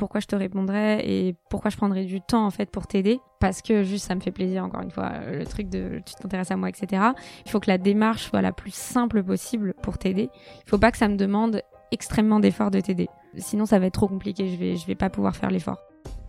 [0.00, 3.20] pourquoi je te répondrais et pourquoi je prendrais du temps en fait pour t'aider.
[3.38, 6.50] Parce que juste ça me fait plaisir encore une fois le truc de tu t'intéresses
[6.50, 7.02] à moi etc
[7.44, 10.30] il faut que la démarche soit la plus simple possible pour t'aider.
[10.64, 11.60] Il faut pas que ça me demande
[11.92, 13.08] extrêmement d'efforts de t'aider.
[13.36, 14.48] Sinon ça va être trop compliqué.
[14.48, 15.76] Je vais je vais pas pouvoir faire l'effort.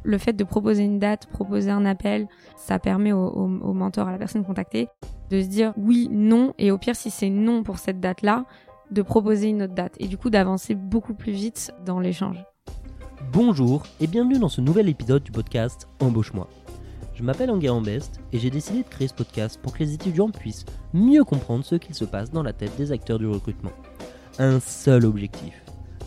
[0.04, 2.28] Le fait de proposer une date, proposer un appel,
[2.58, 4.90] ça permet au, au, au mentor, à la personne contactée,
[5.30, 8.46] de se dire oui, non, et au pire, si c'est non pour cette date-là,
[8.90, 12.44] de proposer une autre date, et du coup d'avancer beaucoup plus vite dans l'échange.
[13.34, 16.50] Bonjour et bienvenue dans ce nouvel épisode du podcast Embauche-moi.
[17.14, 20.30] Je m'appelle Enguerrand Best et j'ai décidé de créer ce podcast pour que les étudiants
[20.30, 23.72] puissent mieux comprendre ce qu'il se passe dans la tête des acteurs du recrutement.
[24.38, 25.64] Un seul objectif,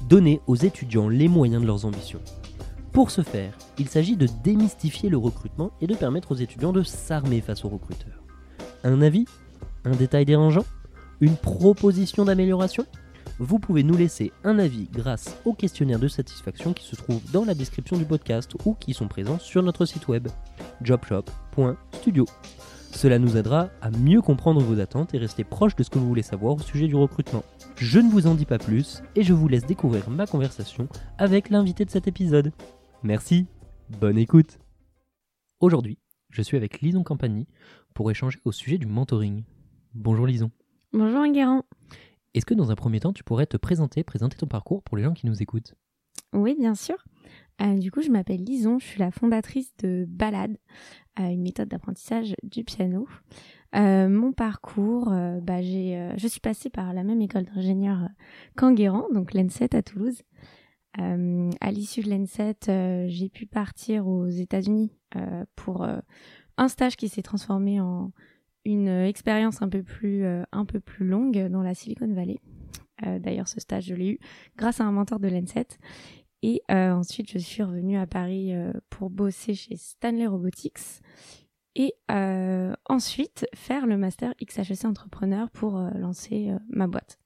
[0.06, 2.20] donner aux étudiants les moyens de leurs ambitions.
[2.92, 6.82] Pour ce faire, il s'agit de démystifier le recrutement et de permettre aux étudiants de
[6.82, 8.22] s'armer face aux recruteurs.
[8.82, 9.24] Un avis?
[9.86, 10.66] Un détail dérangeant?
[11.22, 12.84] Une proposition d'amélioration?
[13.40, 17.44] Vous pouvez nous laisser un avis grâce au questionnaire de satisfaction qui se trouve dans
[17.44, 20.28] la description du podcast ou qui sont présents sur notre site web
[20.82, 22.26] jobshop.studio.
[22.92, 26.06] Cela nous aidera à mieux comprendre vos attentes et rester proche de ce que vous
[26.06, 27.42] voulez savoir au sujet du recrutement.
[27.76, 30.86] Je ne vous en dis pas plus et je vous laisse découvrir ma conversation
[31.18, 32.52] avec l'invité de cet épisode.
[33.02, 33.46] Merci,
[34.00, 34.60] bonne écoute.
[35.58, 35.98] Aujourd'hui,
[36.30, 37.48] je suis avec Lison Campagny
[37.94, 39.42] pour échanger au sujet du mentoring.
[39.92, 40.52] Bonjour Lison.
[40.92, 41.64] Bonjour Enguerrand.
[42.34, 45.04] Est-ce que dans un premier temps, tu pourrais te présenter, présenter ton parcours pour les
[45.04, 45.74] gens qui nous écoutent?
[46.32, 46.96] Oui, bien sûr.
[47.62, 50.56] Euh, du coup, je m'appelle Lison, je suis la fondatrice de Balade,
[51.20, 53.06] euh, une méthode d'apprentissage du piano.
[53.76, 58.08] Euh, mon parcours, euh, bah, je suis passée par la même école d'ingénieur
[58.56, 60.22] qu'Enguerrand, donc l'ENSET à Toulouse.
[60.96, 64.92] À l'issue de l'ENSET, j'ai pu partir aux États-Unis
[65.56, 65.84] pour
[66.56, 68.12] un stage qui s'est transformé en
[68.64, 72.38] une expérience un peu plus euh, un peu plus longue dans la Silicon Valley.
[73.06, 74.18] Euh, D'ailleurs, ce stage, je l'ai eu
[74.56, 75.78] grâce à un mentor de l'ENSET.
[76.42, 81.00] Et euh, ensuite, je suis revenue à Paris euh, pour bosser chez Stanley Robotics.
[81.74, 87.18] Et euh, ensuite, faire le master XHEC entrepreneur pour euh, lancer euh, ma boîte.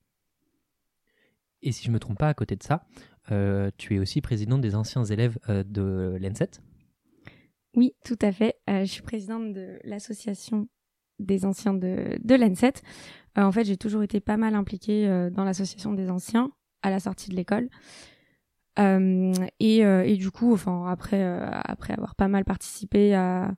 [1.62, 2.86] Et si je ne me trompe pas, à côté de ça,
[3.30, 6.60] euh, tu es aussi présidente des anciens élèves euh, de l'ENSET.
[7.74, 8.56] Oui, tout à fait.
[8.70, 10.68] Euh, je suis présidente de l'association
[11.18, 12.74] des anciens de, de l'ENSET.
[13.36, 16.50] Euh, en fait, j'ai toujours été pas mal impliquée euh, dans l'association des anciens
[16.82, 17.68] à la sortie de l'école.
[18.78, 21.24] Euh, et, et du coup, enfin, après,
[21.64, 23.52] après avoir pas mal participé à,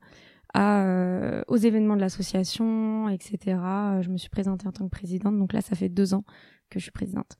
[0.54, 3.58] à, aux événements de l'association, etc.,
[4.00, 5.38] je me suis présentée en tant que présidente.
[5.38, 6.24] Donc là, ça fait deux ans
[6.70, 7.36] que je suis présidente.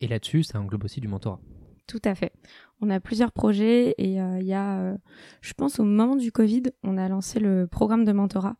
[0.00, 1.40] Et là-dessus, ça englobe aussi du mentorat.
[1.86, 2.32] Tout à fait.
[2.80, 4.96] On a plusieurs projets et euh, il y a, euh,
[5.40, 8.56] je pense au moment du Covid, on a lancé le programme de mentorat.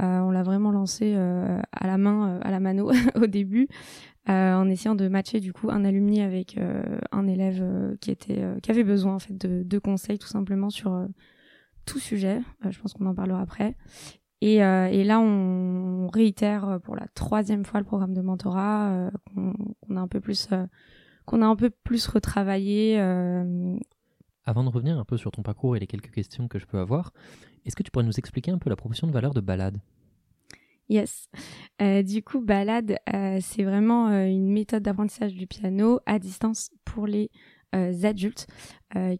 [0.00, 3.68] Euh, on l'a vraiment lancé euh, à la main, euh, à la mano au début,
[4.26, 6.56] en essayant de matcher du coup un alumni avec
[7.10, 11.08] un élève qui était, qui avait besoin en fait de, conseils tout simplement sur
[11.86, 12.40] tout sujet.
[12.70, 13.74] Je pense qu'on en parlera après.
[14.40, 20.08] Et, là, on réitère pour la troisième fois le programme de mentorat qu'on a un
[20.08, 20.48] peu plus
[21.24, 23.00] qu'on a un peu plus retravaillé.
[24.44, 26.78] Avant de revenir un peu sur ton parcours et les quelques questions que je peux
[26.78, 27.12] avoir,
[27.64, 29.78] est-ce que tu pourrais nous expliquer un peu la proposition de valeur de balade
[30.92, 31.28] Yes.
[31.80, 36.70] Euh, du coup, Balade, euh, c'est vraiment euh, une méthode d'apprentissage du piano à distance
[36.84, 37.30] pour les
[38.04, 38.46] adultes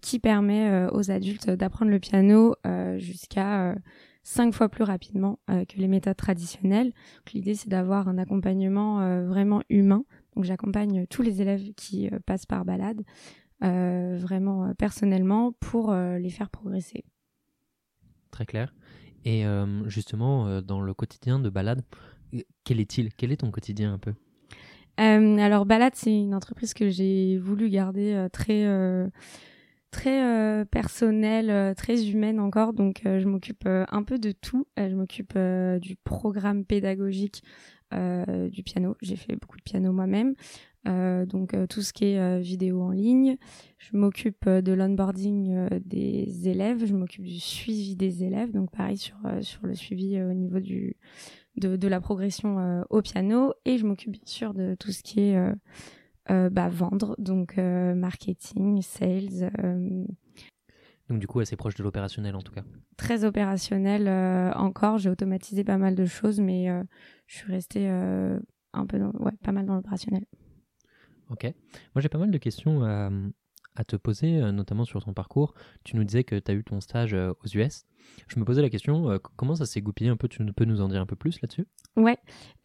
[0.02, 2.54] qui permet aux adultes d'apprendre le piano
[2.98, 3.74] jusqu'à
[4.22, 6.92] cinq fois plus rapidement que les méthodes traditionnelles.
[7.32, 10.04] L'idée, c'est d'avoir un accompagnement vraiment humain.
[10.36, 13.00] Donc, j'accompagne tous les élèves qui passent par Balade
[13.62, 17.06] vraiment personnellement pour les faire progresser.
[18.32, 18.74] Très clair.
[19.24, 21.82] Et euh, justement, euh, dans le quotidien de balade,
[22.64, 23.14] quel est-il?
[23.14, 24.14] Quel est ton quotidien un peu?
[25.00, 28.66] Euh, alors Balade, c'est une entreprise que j'ai voulu garder très
[29.90, 32.72] très personnelle, très humaine encore.
[32.72, 34.66] Donc je m'occupe un peu de tout.
[34.76, 35.38] Je m'occupe
[35.80, 37.42] du programme pédagogique
[37.92, 38.96] du piano.
[39.02, 40.34] J'ai fait beaucoup de piano moi-même.
[40.88, 43.36] Euh, donc euh, tout ce qui est euh, vidéo en ligne.
[43.78, 46.84] Je m'occupe de l'onboarding des élèves.
[46.86, 48.52] Je m'occupe du suivi des élèves.
[48.52, 50.96] Donc pareil sur sur le suivi au niveau du
[51.56, 55.20] de, de la progression au piano et je m'occupe bien sûr de tout ce qui
[55.20, 55.52] est
[56.28, 59.50] bah, vendre, donc marketing, sales,
[61.08, 62.62] Donc du coup, assez proche de l'opérationnel en tout cas.
[62.96, 64.98] très opérationnel euh, encore.
[64.98, 66.82] J'ai automatisé pas mal de choses, mais euh,
[67.26, 68.38] je suis restée euh,
[68.72, 70.24] un peu, dans, ouais, pas mal dans l'opérationnel.
[71.32, 71.44] Ok.
[71.94, 73.10] Moi, j'ai pas mal de questions à,
[73.76, 75.54] à te poser, euh, notamment sur ton parcours.
[75.84, 77.84] Tu nous disais que tu as eu ton stage euh, aux US.
[78.28, 80.28] Je me posais la question, euh, comment ça s'est goupillé un peu?
[80.28, 81.66] Tu peux nous en dire un peu plus là-dessus?
[81.96, 82.18] Ouais,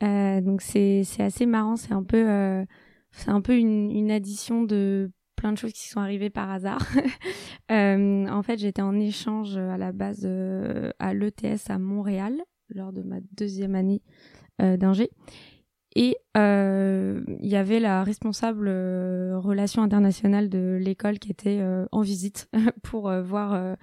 [0.03, 1.75] euh, donc c'est assez marrant.
[1.75, 2.65] C'est un peu euh,
[3.27, 6.81] un peu une, addition de plein de choses qui sont arrivées par hasard.
[7.71, 12.91] euh, en fait, j'étais en échange à la base euh, à l'ETS à Montréal lors
[12.91, 14.01] de ma deuxième année
[14.61, 15.09] euh, d'ingé.
[15.99, 21.87] Et euh, il y avait la responsable euh, relations internationales de l'école qui était euh,
[21.91, 22.51] en visite
[22.83, 23.73] pour euh, voir euh,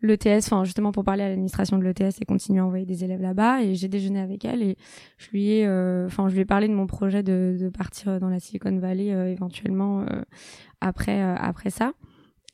[0.00, 3.20] l'ETS, enfin justement pour parler à l'administration de l'ETS et continuer à envoyer des élèves
[3.20, 3.64] là-bas.
[3.64, 4.78] Et j'ai déjeuné avec elle et
[5.18, 8.18] je lui ai, euh, enfin je lui ai parlé de mon projet de, de partir
[8.18, 10.22] dans la Silicon Valley euh, éventuellement euh,
[10.80, 11.92] après après ça.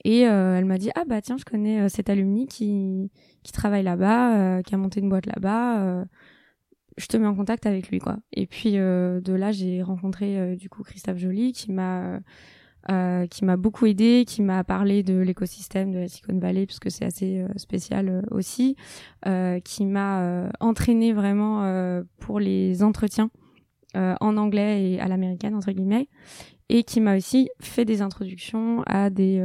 [0.05, 3.13] Et elle m'a dit ah bah tiens je connais cet alumni qui
[3.45, 6.05] qui travaille là-bas, qui a monté une boîte là-bas
[6.97, 8.17] je te mets en contact avec lui quoi.
[8.33, 12.21] Et puis euh, de là j'ai rencontré euh, du coup Christophe Joly qui m'a
[12.91, 16.91] euh, qui m'a beaucoup aidé, qui m'a parlé de l'écosystème de la Silicon Valley puisque
[16.91, 18.77] c'est assez spécial aussi,
[19.65, 23.31] qui m'a entraîné vraiment pour les entretiens
[23.95, 26.11] en anglais et à l'américaine entre guillemets,
[26.69, 29.43] et qui m'a aussi fait des introductions à des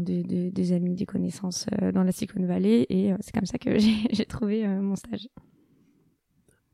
[0.00, 3.78] des, des, des, amis, des connaissances dans la Silicon Valley et c'est comme ça que
[4.10, 5.28] j'ai trouvé mon stage.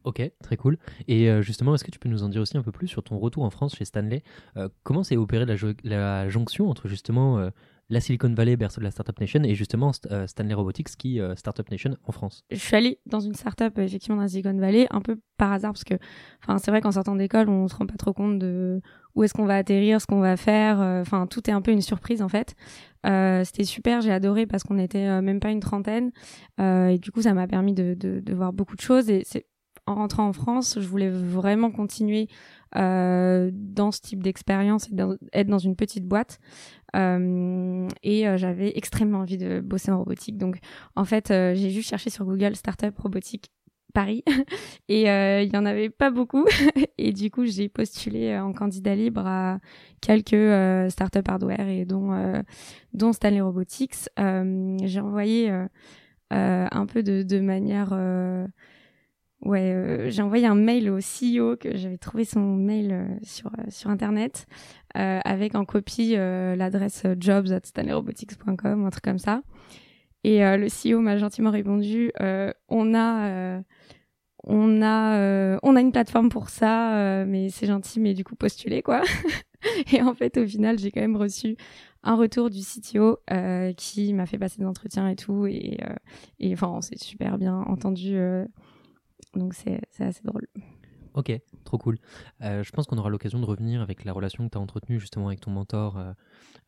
[0.04, 0.76] Ok, très cool.
[1.08, 3.02] Et euh, justement, est-ce que tu peux nous en dire aussi un peu plus sur
[3.02, 4.22] ton retour en France chez Stanley?
[4.58, 7.48] Euh, Comment s'est opérée la, jonction entre justement euh,
[7.88, 11.96] la Silicon Valley, berceau de la Startup Nation, et justement Stanley Robotics, qui Startup Nation
[12.04, 12.44] en France?
[12.50, 15.72] Je suis allée dans une startup, effectivement, dans la Silicon Valley, un peu par hasard,
[15.72, 15.94] parce que
[16.58, 18.80] c'est vrai qu'en sortant d'école, on se rend pas trop compte de
[19.14, 20.80] où est-ce qu'on va atterrir, ce qu'on va faire.
[20.80, 22.54] Enfin, tout est un peu une surprise, en fait.
[23.04, 26.10] C'était super, j'ai adoré parce qu'on était même pas une trentaine.
[26.58, 29.10] et du coup, ça m'a permis de, de, de voir beaucoup de choses.
[29.10, 29.46] Et c'est
[29.86, 32.28] en rentrant en France, je voulais vraiment continuer
[32.76, 34.94] euh, dans ce type d'expérience et
[35.32, 36.40] être dans une petite boîte.
[36.96, 40.38] Euh, et euh, j'avais extrêmement envie de bosser en robotique.
[40.38, 40.58] Donc,
[40.96, 43.50] en fait, j'ai juste cherché sur Google Startup Robotique
[43.92, 44.24] Paris
[44.88, 46.46] et il y en avait pas beaucoup.
[46.98, 49.58] et du coup, j'ai postulé en candidat libre à
[50.00, 52.42] quelques startups hardware et dont,
[52.92, 54.08] dont Stanley Robotics.
[54.16, 55.52] j'ai envoyé
[56.30, 57.94] un peu de manière
[59.44, 63.48] Ouais, euh, j'ai envoyé un mail au CEO que j'avais trouvé son mail euh, sur
[63.48, 64.46] euh, sur internet
[64.96, 69.42] avec en copie l'adresse jobs at stanleyrobotics.com un truc comme ça.
[70.22, 72.12] Et le CEO m'a gentiment répondu
[72.68, 73.60] on a
[74.44, 78.82] on a on a une plateforme pour ça mais c'est gentil mais du coup postulez
[78.82, 79.02] quoi.
[79.92, 81.56] et en fait au final, j'ai quand même reçu
[82.04, 83.18] un retour du CTO
[83.76, 85.78] qui m'a fait passer des entretiens et tout et
[86.38, 88.16] et enfin, on s'est super bien entendu
[89.36, 90.46] donc c'est assez drôle.
[91.14, 91.30] Ok,
[91.62, 91.98] trop cool.
[92.42, 94.98] Euh, je pense qu'on aura l'occasion de revenir avec la relation que tu as entretenue
[94.98, 96.12] justement avec ton mentor euh,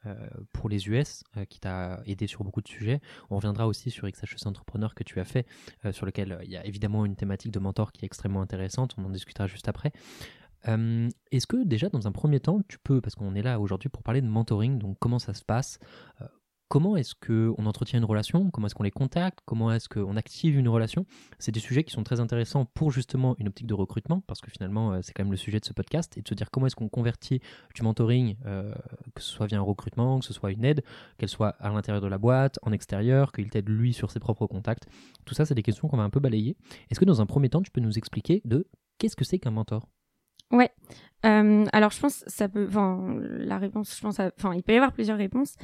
[0.06, 0.14] euh,
[0.52, 3.00] pour les US, qui t'a aidé sur beaucoup de sujets.
[3.28, 5.46] On reviendra aussi sur XHEC Entrepreneur que tu as fait,
[5.90, 8.94] sur lequel il y a évidemment une thématique de mentor qui est extrêmement intéressante.
[8.98, 9.90] On en discutera juste après.
[10.64, 14.04] Est-ce que déjà dans un premier temps, tu peux, parce qu'on est là aujourd'hui pour
[14.04, 15.80] parler de mentoring, donc comment ça se passe,
[16.68, 20.56] comment est-ce qu'on entretient une relation, comment est-ce qu'on les contacte, comment est-ce qu'on active
[20.56, 21.06] une relation?
[21.38, 24.50] C'est des sujets qui sont très intéressants pour justement une optique de recrutement, parce que
[24.50, 26.66] finalement, euh, c'est quand même le sujet de ce podcast, et de se dire comment
[26.66, 27.40] est-ce qu'on convertit
[27.74, 28.74] du mentoring, euh,
[29.14, 30.82] que ce soit via un recrutement, que ce soit une aide,
[31.18, 34.46] qu'elle soit à l'intérieur de la boîte, en extérieur, qu'il t'aide lui sur ses propres
[34.46, 34.86] contacts.
[35.24, 36.56] Tout ça, c'est des questions qu'on va un peu balayer.
[36.90, 38.66] Est-ce que dans un premier temps, tu peux nous expliquer de
[38.98, 39.86] qu'est-ce que c'est qu'un mentor?
[40.50, 40.70] Ouais.
[41.24, 44.76] Euh, alors je pense ça peut, enfin la réponse, je pense, enfin il peut y
[44.76, 45.54] avoir plusieurs réponses,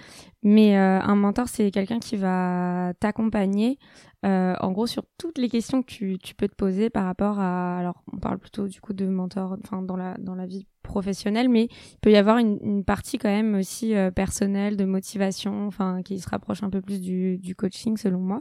[0.43, 3.79] mais euh, un mentor c'est quelqu'un qui va t'accompagner,
[4.25, 7.39] euh, en gros sur toutes les questions que tu, tu, peux te poser par rapport
[7.39, 10.67] à, alors on parle plutôt du coup de mentor, enfin dans la dans la vie
[10.83, 14.85] professionnelle, mais il peut y avoir une, une partie quand même aussi euh, personnelle de
[14.85, 18.41] motivation, enfin qui se rapproche un peu plus du, du coaching selon moi.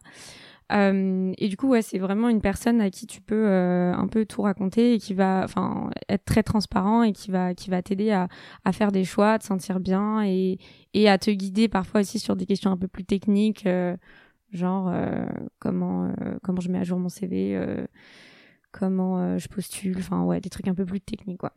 [0.72, 4.08] Euh, et du coup, ouais, c'est vraiment une personne à qui tu peux euh, un
[4.08, 7.82] peu tout raconter et qui va, enfin, être très transparent et qui va, qui va
[7.82, 8.28] t'aider à,
[8.64, 10.60] à faire des choix, à te sentir bien et,
[10.94, 13.96] et à te guider parfois aussi sur des questions un peu plus techniques, euh,
[14.52, 15.26] genre euh,
[15.60, 17.60] comment, euh, comment je mets à jour mon CV,
[18.72, 21.54] comment je postule, enfin ouais, des trucs un peu plus techniques quoi.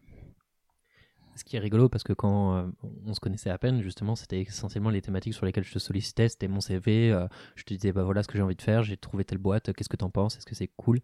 [1.36, 2.66] Ce qui est rigolo parce que quand euh,
[3.06, 6.28] on se connaissait à peine, justement, c'était essentiellement les thématiques sur lesquelles je te sollicitais.
[6.28, 7.10] C'était mon CV.
[7.10, 7.26] Euh,
[7.56, 8.82] je te disais, bah voilà ce que j'ai envie de faire.
[8.82, 9.72] J'ai trouvé telle boîte.
[9.72, 11.00] Qu'est-ce que t'en penses Est-ce que c'est cool?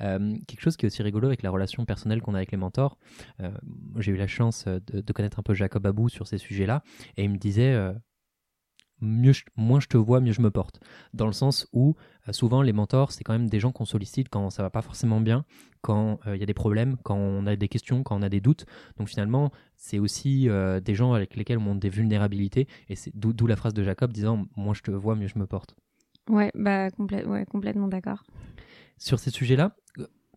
[0.00, 2.58] Euh, Quelque chose qui est aussi rigolo avec la relation personnelle qu'on a avec les
[2.58, 2.98] mentors.
[3.98, 6.82] j'ai eu la chance de, de, connaître un peu Jacob Abou sur ces sujets-là.
[7.16, 7.74] Et il me disait,
[9.00, 10.80] mieux moins je te vois, mieux je me porte.
[11.14, 11.96] Dans le sens où
[12.28, 14.82] euh, souvent les mentors, c'est quand même des gens qu'on sollicite quand ça va pas
[14.82, 15.44] forcément bien,
[15.80, 18.28] quand euh, il y a des problèmes, quand on a des questions, quand on a
[18.28, 18.66] des doutes.
[18.98, 22.68] Donc finalement, c'est aussi euh, des gens avec lesquels on a des vulnérabilités.
[22.88, 25.46] Et c'est d'où la phrase de Jacob disant moins je te vois, mieux je me
[25.46, 25.74] porte.
[26.28, 28.22] Ouais, bah ouais, complètement d'accord.
[28.98, 29.74] Sur ces sujets-là,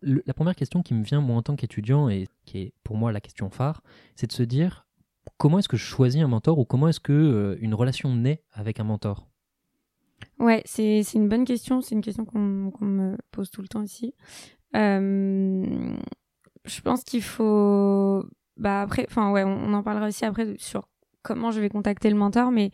[0.02, 3.12] la première question qui me vient moi en tant qu'étudiant et qui est pour moi
[3.12, 3.82] la question phare,
[4.16, 4.83] c'est de se dire
[5.44, 8.80] comment est-ce que je choisis un mentor ou comment est-ce que une relation naît avec
[8.80, 9.28] un mentor?
[10.38, 11.82] Ouais, c'est une bonne question.
[11.82, 14.14] C'est une question qu'on me pose tout le temps ici.
[14.72, 16.00] je
[16.82, 18.24] pense qu'il faut.
[18.56, 20.88] Bah après, enfin ouais, on, en parlera aussi après sur
[21.22, 22.70] comment je vais contacter le mentor, mais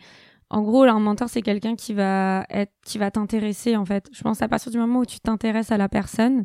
[0.48, 4.08] en gros, un mentor, c'est quelqu'un qui va être, qui va t'intéresser en fait.
[4.12, 6.44] Je pense à partir du moment où tu t'intéresses à la personne,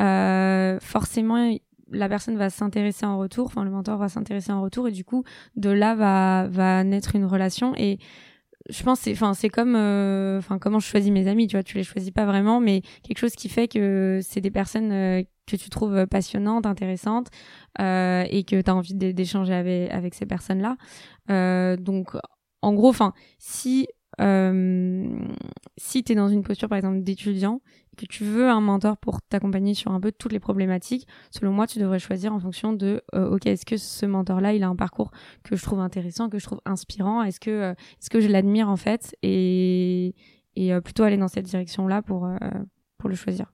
[0.00, 1.54] euh, forcément,
[1.94, 3.46] la personne va s'intéresser en retour.
[3.46, 5.24] Enfin, le mentor va s'intéresser en retour, et du coup,
[5.56, 7.74] de là va va naître une relation.
[7.76, 7.98] Et
[8.70, 11.62] je pense c'est enfin c'est comme euh, enfin comment je choisis mes amis tu vois
[11.62, 15.22] tu les choisis pas vraiment mais quelque chose qui fait que c'est des personnes euh,
[15.46, 17.28] que tu trouves passionnantes intéressantes
[17.80, 22.16] euh, et que tu as envie d'échanger avec avec ces personnes là donc
[22.62, 23.86] en gros enfin si
[24.18, 27.60] si tu es dans une posture par exemple d'étudiant
[27.94, 31.66] que tu veux un mentor pour t'accompagner sur un peu toutes les problématiques, selon moi,
[31.66, 34.76] tu devrais choisir en fonction de euh, OK, est-ce que ce mentor-là, il a un
[34.76, 35.10] parcours
[35.42, 38.68] que je trouve intéressant, que je trouve inspirant, est-ce que euh, est-ce que je l'admire
[38.68, 39.16] en fait?
[39.22, 40.14] Et
[40.56, 42.28] et euh, plutôt aller dans cette direction-là pour
[42.98, 43.53] pour le choisir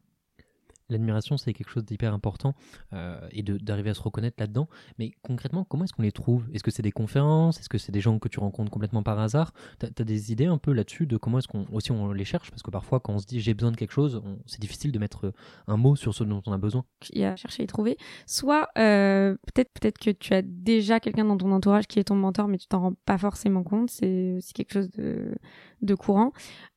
[0.92, 2.54] l'admiration, c'est quelque chose d'hyper important
[2.92, 4.68] euh, et d'arriver à se reconnaître là-dedans.
[4.98, 6.46] Mais concrètement, comment est-ce qu'on les trouve?
[6.52, 7.58] Est-ce que c'est des conférences?
[7.60, 9.52] Est-ce que c'est des gens que tu rencontres complètement par hasard?
[9.78, 12.50] Tu as, des idées un peu là-dessus de comment est-ce qu'on aussi on les cherche?
[12.50, 14.98] Parce que parfois, quand on se dit j'ai besoin de quelque chose, c'est difficile de
[14.98, 15.32] mettre
[15.66, 16.84] un mot sur ce dont on a besoin.
[17.10, 17.96] Il y a chercher et trouver.
[18.26, 22.16] Soit euh, peut-être peut-être que tu as déjà quelqu'un dans ton entourage qui est ton
[22.16, 23.90] mentor, mais tu t'en rends pas forcément compte.
[23.90, 25.34] C'est aussi quelque chose de,
[25.82, 26.32] de courant.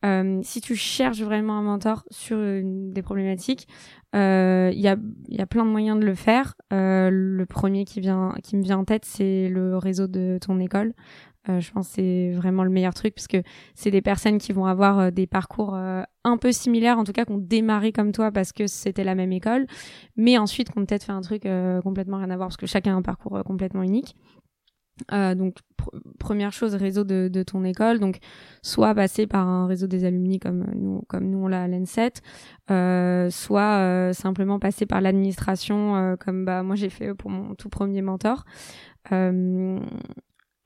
[0.05, 3.67] Euh, si tu cherches vraiment un mentor sur des problématiques,
[4.13, 4.95] il euh, y, a,
[5.29, 6.55] y a plein de moyens de le faire.
[6.71, 10.59] Euh, le premier qui, vient, qui me vient en tête, c'est le réseau de ton
[10.59, 10.93] école.
[11.45, 13.43] Je pense que c'est vraiment le meilleur truc parce que
[13.75, 17.33] c'est des personnes qui vont avoir des parcours un peu similaires, en tout cas qui
[17.33, 19.67] ont démarré comme toi parce que c'était la même école,
[20.15, 21.45] mais ensuite qui ont peut-être fait un truc
[21.83, 24.15] complètement rien à voir parce que chacun a un parcours complètement unique.
[25.11, 25.57] Euh, donc
[26.19, 27.99] première chose réseau de, de, ton école.
[27.99, 28.19] Donc
[28.61, 32.13] soit passer par un réseau des alumni comme nous comme nous on l'a à l'ENSET
[32.71, 37.55] euh, soit euh, simplement passer par l'administration euh, comme bah moi j'ai fait pour mon
[37.55, 38.45] tout premier mentor
[39.11, 39.79] le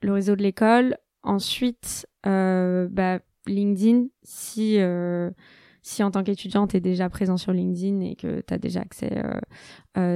[0.02, 0.96] réseau de l'école.
[1.22, 4.78] Ensuite bah, LinkedIn si
[5.82, 8.80] si en tant qu'étudiante tu es déjà présent sur LinkedIn et que tu as déjà
[8.80, 9.22] accès,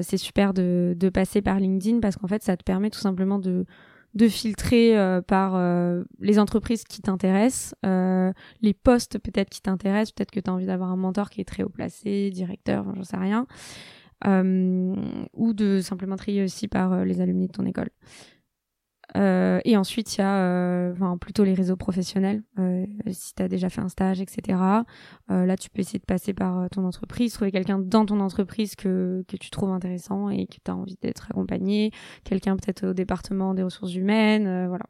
[0.02, 3.38] c'est super de, de passer par LinkedIn parce qu'en fait, ça te permet tout simplement
[3.38, 3.64] de,
[4.14, 10.12] de filtrer euh, par euh, les entreprises qui t'intéressent, euh, les postes peut-être qui t'intéressent,
[10.12, 13.04] peut-être que tu as envie d'avoir un mentor qui est très haut placé, directeur, j'en
[13.04, 13.46] sais rien,
[14.24, 17.90] ou de simplement trier aussi par les alumni de ton école.
[19.16, 22.42] Euh, et ensuite, il y a euh, enfin, plutôt les réseaux professionnels.
[22.58, 24.58] Euh, si tu as déjà fait un stage, etc.
[25.28, 29.24] là, tu peux essayer de passer par ton entreprise, trouver quelqu'un dans ton entreprise que,
[29.28, 31.90] que tu trouves intéressant et que tu as envie d'être accompagné.
[32.24, 34.66] Quelqu'un peut-être au département des ressources humaines.
[34.68, 34.86] voilà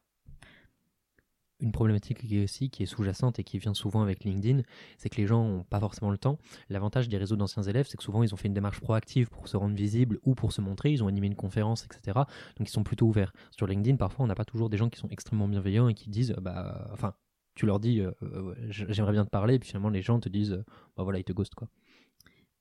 [1.62, 4.62] une problématique qui est aussi qui est sous-jacente et qui vient souvent avec LinkedIn,
[4.99, 6.38] c'est que les gens n'ont pas forcément le temps.
[6.69, 9.49] L'avantage des réseaux d'anciens élèves, c'est que souvent ils ont fait une démarche proactive pour
[9.49, 12.21] se rendre visibles ou pour se montrer, ils ont animé une conférence, etc.
[12.59, 13.33] Donc ils sont plutôt ouverts.
[13.50, 16.11] Sur LinkedIn, parfois on n'a pas toujours des gens qui sont extrêmement bienveillants et qui
[16.11, 17.14] disent, bah, enfin,
[17.54, 20.28] tu leur dis, euh, euh, j'aimerais bien te parler, et puis finalement les gens te
[20.28, 20.64] disent,
[20.97, 21.69] bah voilà, ils te ghostent quoi.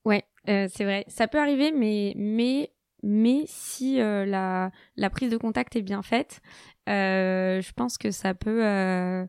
[0.04, 1.04] Ouais, euh, c'est vrai.
[1.08, 6.40] Ça peut arriver, mais mais si euh, la, la, prise de contact est bien faite,
[6.88, 8.64] euh, je pense que ça peut...
[8.64, 9.26] Euh,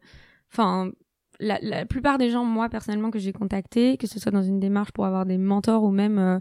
[0.52, 0.92] enfin,
[1.40, 4.60] la, la, plupart des gens, moi personnellement, que j'ai contactés, que ce soit dans une
[4.60, 6.40] démarche pour avoir des mentors ou même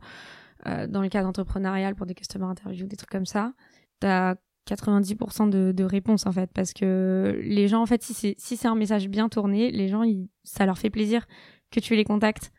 [0.64, 3.52] dans le cadre entrepreneurial pour des customer interviews, des trucs comme ça,
[3.98, 4.36] t'as
[4.68, 6.50] 90% de, de réponses en fait.
[6.52, 9.88] Parce que les gens en fait si c'est si c'est un message bien tourné les
[9.88, 10.04] gens
[10.44, 11.26] ça leur fait plaisir
[11.72, 12.52] que tu les contactes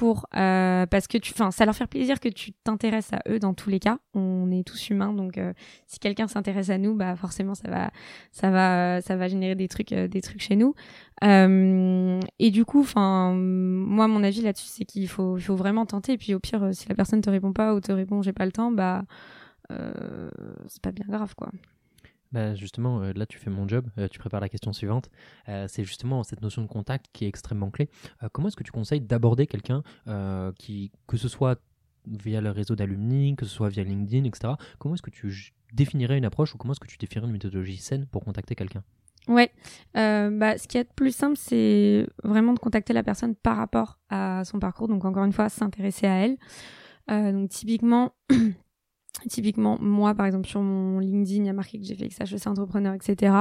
[0.00, 3.38] pour euh, parce que tu enfin ça leur fait plaisir que tu t'intéresses à eux
[3.38, 3.98] dans tous les cas.
[4.14, 5.52] On est tous humains donc euh,
[5.88, 7.90] si quelqu'un s'intéresse à nous bah forcément ça va
[8.32, 10.74] ça va ça va générer des trucs euh, des trucs chez nous.
[11.22, 16.14] Et du coup enfin moi mon avis là-dessus c'est qu'il faut faut vraiment tenter.
[16.14, 18.46] Et puis au pire si la personne te répond pas ou te répond j'ai pas
[18.46, 19.04] le temps bah
[19.68, 21.50] c'est pas bien grave quoi
[22.32, 25.10] bah justement, euh, là tu fais mon job, euh, tu prépares la question suivante.
[25.48, 27.88] Euh, c'est justement cette notion de contact qui est extrêmement clé.
[28.32, 29.82] comment est-ce que tu conseilles d'aborder quelqu'un
[30.56, 31.60] qui, que ce soit
[32.06, 34.54] via le réseau d'alumni, que ce soit via LinkedIn, etc.
[34.78, 37.76] Comment est-ce que tu définirais une approche ou comment est-ce que tu définirais une méthodologie
[37.76, 38.82] saine pour contacter quelqu'un?
[39.28, 39.52] Ouais,
[39.94, 44.44] bah, ce qui est plus simple, c'est vraiment de contacter la personne par rapport à
[44.44, 44.88] son parcours.
[44.88, 47.32] Donc encore une fois, s'intéresser à elle.
[47.32, 48.14] donc typiquement,
[49.28, 52.46] Typiquement, moi, par exemple, sur mon LinkedIn, il y a marqué que j'ai fait XHEC
[52.46, 53.34] entrepreneur, etc.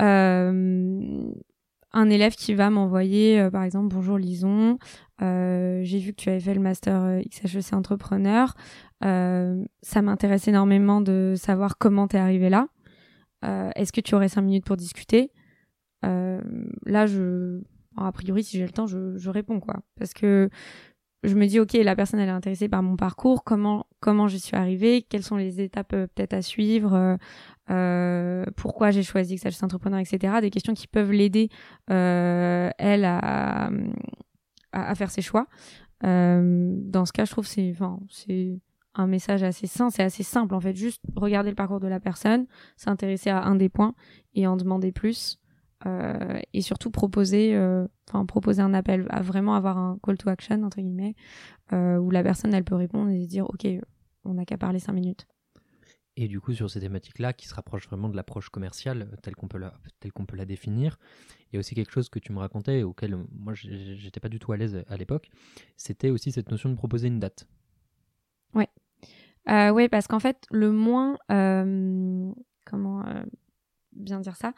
[0.00, 1.32] Euh,
[1.92, 4.78] un élève qui va m'envoyer, euh, par exemple, bonjour Lison,
[5.20, 8.54] euh, j'ai vu que tu avais fait le master XHEC entrepreneur.
[9.00, 12.68] ça m'intéresse énormément de savoir comment t'es arrivé là.
[13.74, 15.32] est-ce que tu aurais cinq minutes pour discuter?
[16.02, 17.60] Là, je,
[17.96, 20.48] a priori, si j'ai le temps, je, je réponds quoi, parce que
[21.22, 23.44] je me dis ok la personne elle est intéressée par mon parcours.
[23.44, 25.02] Comment comment j'y suis arrivée?
[25.02, 26.94] Quelles sont les étapes euh, peut-être à suivre?
[26.94, 27.16] Euh,
[27.70, 31.48] euh pourquoi j'ai choisi que ça entrepreneur etc des questions qui peuvent l'aider
[31.86, 33.70] elle à,
[34.72, 35.46] à, faire ses choix.
[36.02, 38.58] Dans ce cas je trouve c'est enfin c'est
[38.94, 40.74] un message assez simple c'est assez simple en fait.
[40.74, 43.94] Juste regarder le parcours de la personne s'intéresser à un des points
[44.34, 45.38] et en demander plus
[45.86, 50.28] euh, et surtout proposer, euh, enfin proposer un appel, à vraiment avoir un call to
[50.28, 51.14] action entre guillemets,
[51.72, 53.66] euh, où la personne elle peut répondre et dire ok,
[54.24, 55.26] on n'a qu'à parler cinq minutes.
[56.16, 59.48] Et du coup, sur ces thématiques-là, qui se rapprochent vraiment de l'approche commerciale telle qu'on
[59.48, 60.98] peut la, telle qu'on peut la définir,
[61.50, 64.38] il y a aussi quelque chose que tu me racontais, auquel moi j'étais pas du
[64.38, 65.30] tout à l'aise à l'époque,
[65.78, 67.48] c'était aussi cette notion de proposer une date.
[68.54, 68.68] Ouais,
[69.48, 71.16] ouais, parce qu'en fait, le moins,
[72.66, 73.02] comment,
[73.94, 74.52] bien dire ça.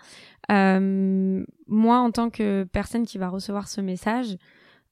[0.50, 4.36] Euh, moi, en tant que personne qui va recevoir ce message,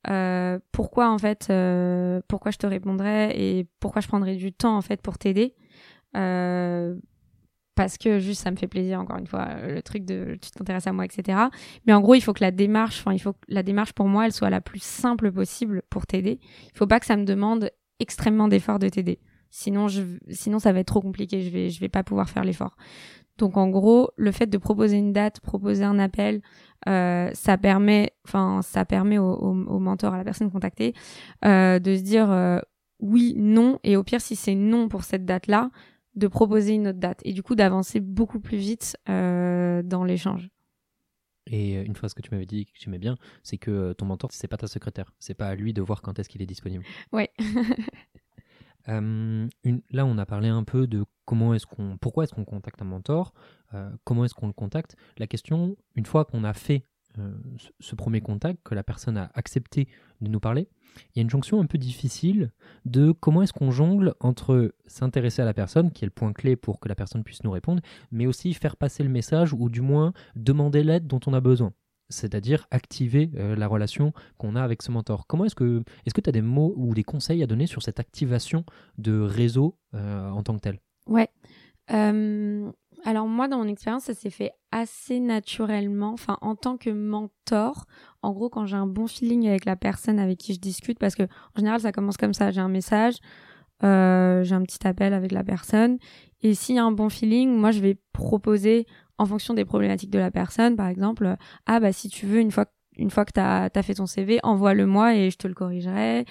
[0.08, 4.76] euh, pourquoi en fait, euh, pourquoi je te répondrais et pourquoi je prendrais du temps
[4.76, 5.54] en fait pour t'aider
[7.74, 10.86] parce que juste ça me fait plaisir encore une fois le truc de tu t'intéresses
[10.86, 11.38] à moi etc
[11.86, 14.06] mais en gros il faut que la démarche enfin il faut que la démarche pour
[14.06, 16.38] moi elle soit la plus simple possible pour t'aider.
[16.42, 19.20] Il faut pas que ça me demande extrêmement d'efforts de t'aider.
[19.50, 21.42] Sinon je sinon ça va être trop compliqué.
[21.42, 22.76] Je vais je vais pas pouvoir faire l'effort
[23.38, 26.42] donc en gros, le fait de proposer une date, proposer un appel,
[26.88, 30.94] euh, ça permet, enfin ça permet au, mentor, à la personne contactée,
[31.44, 32.58] euh, de se dire euh,
[33.00, 35.70] oui, non, et au pire si c'est non pour cette date-là,
[36.14, 40.48] de proposer une autre date et du coup d'avancer beaucoup plus vite dans l'échange.
[41.46, 44.46] Et une phrase que tu m'avais dit que j'aimais bien, c'est que ton mentor, c'est
[44.46, 46.84] pas ta secrétaire, c'est pas à lui de voir quand est-ce qu'il est disponible.
[47.12, 47.30] Ouais.
[48.86, 52.86] là, on a parlé un peu de comment est-ce qu'on, pourquoi est-ce qu'on contacte un
[52.86, 53.32] mentor,
[53.74, 54.96] euh, comment est-ce qu'on le contacte.
[55.18, 56.84] La question, une fois qu'on a fait
[57.18, 57.32] euh,
[57.78, 59.86] ce, premier contact, que la personne a accepté
[60.20, 62.52] de nous parler, il y a une jonction un peu difficile
[62.84, 66.56] de comment est-ce qu'on jongle entre s'intéresser à la personne, qui est le point clé
[66.56, 69.80] pour que la personne puisse nous répondre, mais aussi faire passer le message ou du
[69.80, 71.72] moins demander l'aide dont on a besoin
[72.12, 75.26] c'est-à-dire activer euh, la relation qu'on a avec ce mentor.
[75.26, 77.82] Comment est-ce que est-ce que tu as des mots ou des conseils à donner sur
[77.82, 78.64] cette activation
[78.98, 81.28] de réseau euh, en tant que tel Ouais.
[81.92, 82.70] Euh,
[83.04, 86.12] alors moi, dans mon expérience, ça s'est fait assez naturellement.
[86.12, 87.86] Enfin, en tant que mentor,
[88.22, 91.16] en gros, quand j'ai un bon feeling avec la personne avec qui je discute, parce
[91.16, 92.52] que en général, ça commence comme ça.
[92.52, 93.14] J'ai un message,
[93.82, 95.98] j'ai un petit appel avec la personne,
[96.42, 98.86] et s'il y a un bon feeling, moi, je vais proposer
[99.22, 102.50] en fonction des problématiques de la personne, par exemple, ah bah si tu veux, une
[102.50, 102.66] fois
[102.98, 106.26] une fois que tu as, fait ton CV, envoie-le moi et je te le corrigerai.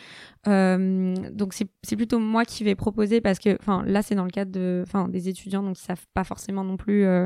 [0.48, 4.30] Euh, donc c'est plutôt moi qui vais proposer parce que, enfin là c'est dans le
[4.30, 7.26] cadre de, des étudiants donc ils savent pas forcément non plus euh,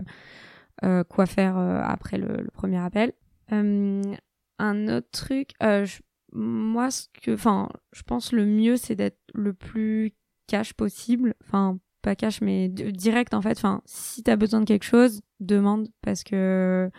[0.83, 3.11] euh, quoi faire après le, premier appel.
[3.49, 5.51] un autre truc,
[6.31, 10.13] moi ce que, enfin je pense le mieux c'est d'être le plus
[10.47, 11.33] cash possible.
[11.43, 13.57] Enfin pas cash mais direct en fait.
[13.57, 16.89] Enfin si tu as besoin de quelque chose, demande parce que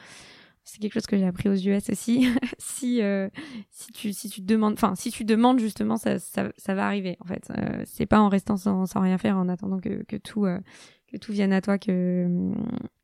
[0.67, 2.29] c'est quelque chose que j'ai appris aux US aussi.
[2.59, 3.29] si euh,
[3.71, 7.27] si tu si tu demandes, enfin si tu demandes justement, ça, ça, va arriver en
[7.27, 7.49] fait.
[7.57, 10.59] Euh, c'est pas en restant sans, rien faire en attendant que, tout euh,
[11.07, 12.53] que tout vienne à toi que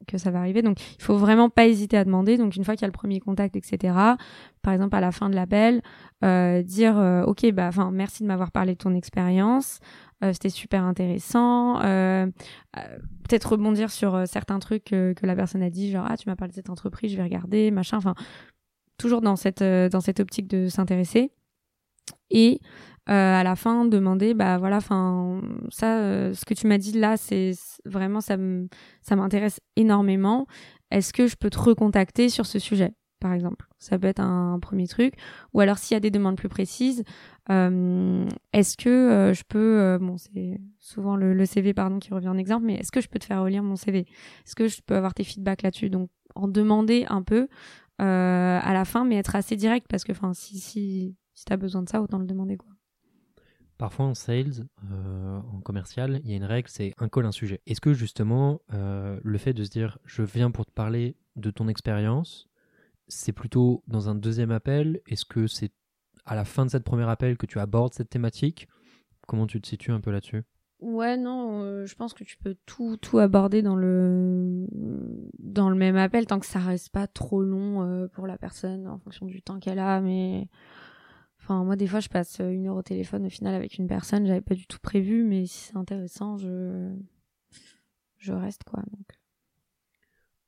[0.08, 0.62] que ça va arriver.
[0.62, 2.36] Donc il faut vraiment pas hésiter à demander.
[2.36, 3.94] Donc une fois qu'il y a le premier contact, etc.
[4.62, 5.82] Par exemple à la fin de l'appel,
[6.64, 9.78] dire ok bah merci de m'avoir parlé de ton expérience.
[10.22, 11.80] Euh, c'était super intéressant.
[11.82, 12.26] Euh,
[12.76, 16.36] euh, peut-être rebondir sur certains trucs que, la personne a dit, genre ah tu m'as
[16.36, 17.96] parlé de cette entreprise, je vais regarder, machin.
[17.96, 18.14] Enfin,
[18.98, 19.60] toujours dans cette
[20.20, 21.32] optique de s'intéresser.
[22.30, 22.60] Et
[23.06, 27.50] à la fin demander bah voilà enfin ça ce que tu m'as dit là c'est
[27.84, 28.36] vraiment ça
[29.16, 30.46] m'intéresse énormément
[30.92, 32.92] est-ce que je peux te recontacter sur ce sujet?
[33.22, 33.66] Par exemple.
[33.78, 35.14] Ça peut être un, premier truc.
[35.54, 37.04] Ou alors s'il y a des demandes plus précises,
[37.50, 42.28] euh, est-ce que euh, je peux, euh, bon c'est souvent le, CV pardon qui revient
[42.28, 44.80] en exemple, mais est-ce que je peux te faire relire mon CV Est-ce que je
[44.84, 45.88] peux avoir tes feedbacks là-dessus?
[45.88, 47.48] Donc en demander un peu
[47.98, 51.88] à la fin, mais être assez direct parce que enfin si si si besoin de
[51.88, 52.68] ça, autant le demander quoi.
[53.78, 57.60] Parfois en sales, en commercial, il y a une règle, c'est un call, un sujet.
[57.66, 61.68] Est-ce que justement, le fait de se dire je viens pour te parler de ton
[61.68, 62.48] expérience,
[63.08, 65.72] c'est plutôt dans un deuxième appel Est-ce que c'est
[66.24, 68.68] à la fin de cette première appel que tu abordes cette thématique?
[69.26, 70.42] Comment tu te situes un peu là-dessus?
[70.82, 74.66] Ouais, non, euh, je pense que tu peux tout, tout aborder dans le,
[75.38, 78.88] dans le même appel tant que ça reste pas trop long euh, pour la personne
[78.88, 80.00] en fonction du temps qu'elle a.
[80.00, 80.48] Mais
[81.38, 84.26] enfin, moi, des fois, je passe une heure au téléphone au final avec une personne,
[84.26, 86.92] j'avais pas du tout prévu, mais si c'est intéressant, je,
[88.18, 88.80] je reste quoi.
[88.80, 89.06] Donc.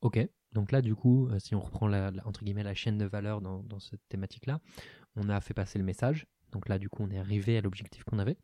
[0.01, 0.19] Ok,
[0.55, 3.40] donc là, du coup, euh, si on reprend la, entre guillemets la chaîne de valeur
[3.40, 4.61] dans, dans cette thématique-là,
[5.17, 6.27] on a fait passer le message.
[6.53, 8.38] Donc là, du coup, on est arrivé à l'objectif qu'on avait.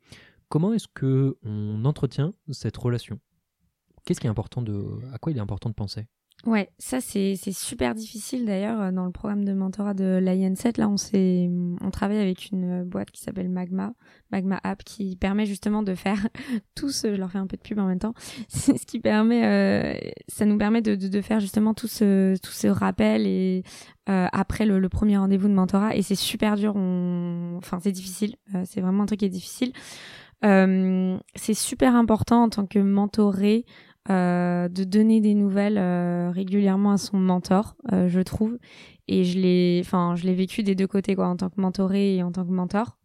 [0.48, 3.20] Comment est-ce que on entretient cette relation?
[4.04, 6.06] Qu'est-ce qui est important de, à quoi il est important de penser?
[6.46, 10.88] Ouais, ça c'est super difficile d'ailleurs euh, dans le programme de mentorat de l'IN7 là
[10.88, 11.50] on s'est
[11.82, 13.92] on travaille avec une euh, boîte qui s'appelle Magma,
[14.32, 16.28] Magma App qui permet justement de faire
[16.74, 18.14] tout ce je leur fais un peu de pub en même temps,
[18.48, 22.34] c'est ce qui permet euh, ça nous permet de, de, de faire justement tout ce
[22.38, 23.62] tout ce rappel et
[24.08, 27.92] euh, après le, le premier rendez-vous de mentorat et c'est super dur on enfin c'est
[27.92, 29.72] difficile, euh, c'est vraiment un truc qui est difficile.
[30.42, 33.66] Euh, c'est super important en tant que mentoré
[34.08, 38.58] euh, de donner des nouvelles euh, régulièrement à son mentor, euh, je trouve.
[39.08, 42.16] Et je l'ai, enfin, je l'ai vécu des deux côtés, quoi, en tant que mentoré
[42.16, 42.96] et en tant que mentor.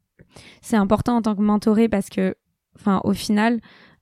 [0.62, 2.36] C'est important en tant que mentoré parce que,
[2.78, 3.60] enfin, au final,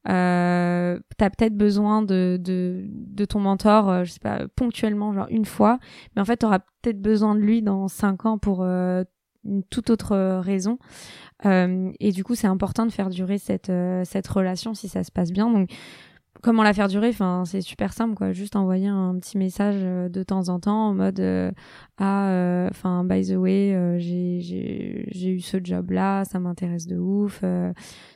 [0.08, 5.80] euh, t'as peut-être besoin de, de, ton mentor, je sais pas, ponctuellement, genre une fois,
[6.16, 10.40] mais en fait, t'auras peut-être besoin de lui dans cinq ans pour une toute autre
[10.40, 10.78] raison.
[11.46, 13.72] Et du coup, c'est important de faire durer cette,
[14.04, 15.66] cette relation si ça se passe bien.
[16.44, 18.34] Comment la faire durer enfin c'est super simple quoi.
[18.34, 21.52] Juste envoyer un petit message euh, de temps en temps en mode euh,
[21.98, 26.98] ah euh, enfin by the way euh, j'ai eu ce job là ça m'intéresse de
[26.98, 27.44] ouf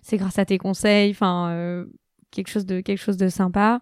[0.02, 1.86] c'est grâce à tes conseils enfin
[2.30, 3.80] quelque chose de quelque chose de sympa.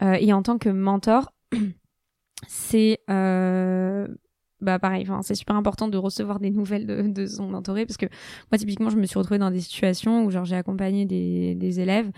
[0.00, 1.32] Et en tant que mentor
[2.48, 2.98] c'est
[4.60, 8.06] bah pareil c'est super important de recevoir des nouvelles de, de son mentoré parce que
[8.50, 11.80] moi typiquement je me suis retrouvée dans des situations où genre j'ai accompagné des des
[11.80, 12.10] élèves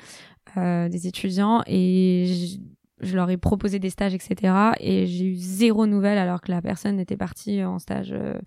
[0.57, 2.59] des étudiants et
[3.01, 4.73] je, je leur ai proposé des stages, etc.
[4.81, 8.39] Et j'ai eu zéro nouvelle alors que la personne était partie en stage euh,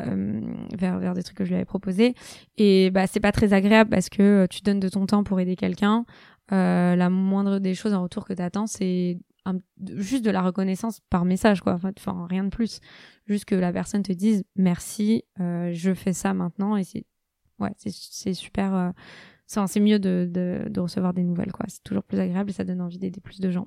[0.00, 0.40] euh,
[0.76, 2.14] vers, vers des trucs que je lui avais proposés.
[2.56, 5.54] Et bah c'est pas très agréable parce que tu donnes de ton temps pour aider
[5.56, 6.04] quelqu'un.
[6.50, 9.58] Euh, la moindre des choses en retour que t'attends, c'est un-
[9.96, 11.78] juste de la reconnaissance par message, quoi.
[11.98, 12.80] Enfin, rien de plus.
[13.26, 17.04] Juste que la personne te dise merci, euh, je fais ça maintenant et c'est
[17.58, 18.92] ouais, c'est c'est super.
[19.48, 21.66] C'est mieux de, de, de recevoir des nouvelles, quoi.
[21.68, 23.64] C'est toujours plus agréable et ça donne envie d'aider plus de gens.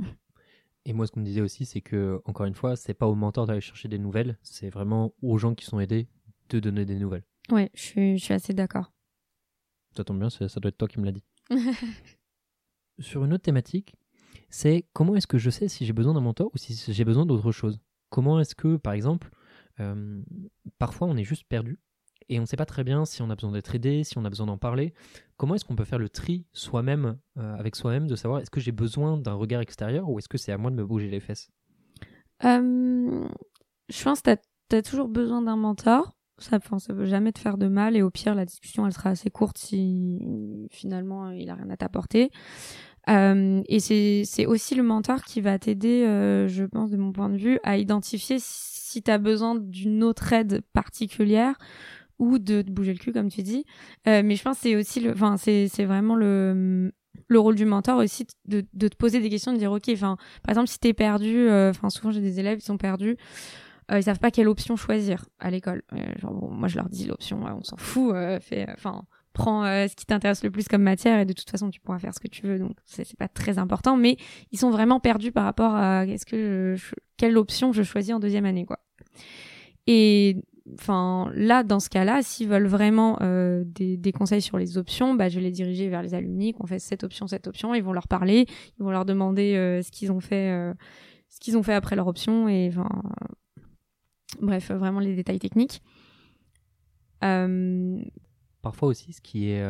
[0.85, 3.15] Et moi, ce qu'on me disait aussi, c'est que, encore une fois, c'est pas au
[3.15, 6.07] mentor d'aller chercher des nouvelles, c'est vraiment aux gens qui sont aidés
[6.49, 7.23] de donner des nouvelles.
[7.51, 8.91] Ouais, je suis, je suis assez d'accord.
[9.95, 11.23] Ça tombe bien, ça doit être toi qui me l'as dit.
[12.99, 13.95] Sur une autre thématique,
[14.49, 17.25] c'est comment est-ce que je sais si j'ai besoin d'un mentor ou si j'ai besoin
[17.25, 17.79] d'autre chose?
[18.09, 19.31] Comment est-ce que, par exemple,
[19.79, 20.21] euh,
[20.77, 21.79] parfois on est juste perdu
[22.31, 24.23] et on ne sait pas très bien si on a besoin d'être aidé, si on
[24.23, 24.93] a besoin d'en parler.
[25.35, 28.61] Comment est-ce qu'on peut faire le tri soi-même, euh, avec soi-même, de savoir est-ce que
[28.61, 31.19] j'ai besoin d'un regard extérieur ou est-ce que c'est à moi de me bouger les
[31.19, 31.51] fesses?
[32.45, 33.27] Euh,
[33.89, 34.33] je pense que
[34.69, 36.15] tu as, toujours besoin d'un mentor.
[36.37, 39.09] Ça, ça peut jamais te faire de mal et au pire, la discussion, elle sera
[39.09, 42.31] assez courte si finalement il a rien à t'apporter.
[43.09, 46.05] Euh, et c'est aussi le mentor qui va t'aider,
[46.47, 50.31] je pense, de mon point de vue, à identifier si tu as besoin d'une autre
[50.33, 51.57] aide particulière
[52.21, 53.65] ou de bouger le cul, comme tu dis.
[54.07, 56.93] Euh, mais je pense que c'est aussi le, enfin, c'est vraiment le
[57.27, 60.17] le rôle du mentor aussi de, de te poser des questions, de dire ok, enfin,
[60.43, 63.17] par exemple, si t'es perdu, euh, enfin, souvent j'ai des élèves qui sont perdus,
[63.91, 65.81] euh, ils savent pas quelle option choisir à l'école.
[65.93, 68.13] Euh, genre, bon, moi je leur dis l'option, on s'en fout,
[68.73, 69.03] enfin,
[69.33, 72.13] prends ce qui t'intéresse le plus comme matière et de toute façon tu pourras faire
[72.13, 73.97] ce que tu veux, donc c'est pas très important.
[73.97, 74.17] Mais
[74.51, 76.75] ils sont vraiment perdus par rapport à est-ce que
[77.17, 78.79] quelle option je choisis en deuxième année, quoi.
[79.87, 80.37] Et
[80.73, 85.29] enfin là dans ce cas-là s'ils veulent vraiment euh, des, conseils sur les options bah
[85.29, 87.93] je vais les diriger vers les alumni qu'on fait cette option cette option ils vont
[87.93, 88.45] leur parler
[88.79, 90.73] ils vont leur demander euh, ce qu'ils ont fait euh,
[91.29, 92.89] ce qu'ils ont fait après leur option et enfin
[94.41, 95.81] bref vraiment les détails techniques
[98.63, 99.63] Parfois aussi, ce qui est,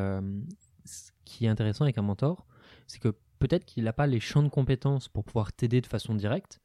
[0.86, 2.46] ce qui est intéressant avec un mentor,
[2.88, 6.16] c'est que peut-être qu'il n'a pas les champs de compétences pour pouvoir t'aider de façon
[6.16, 6.62] directe,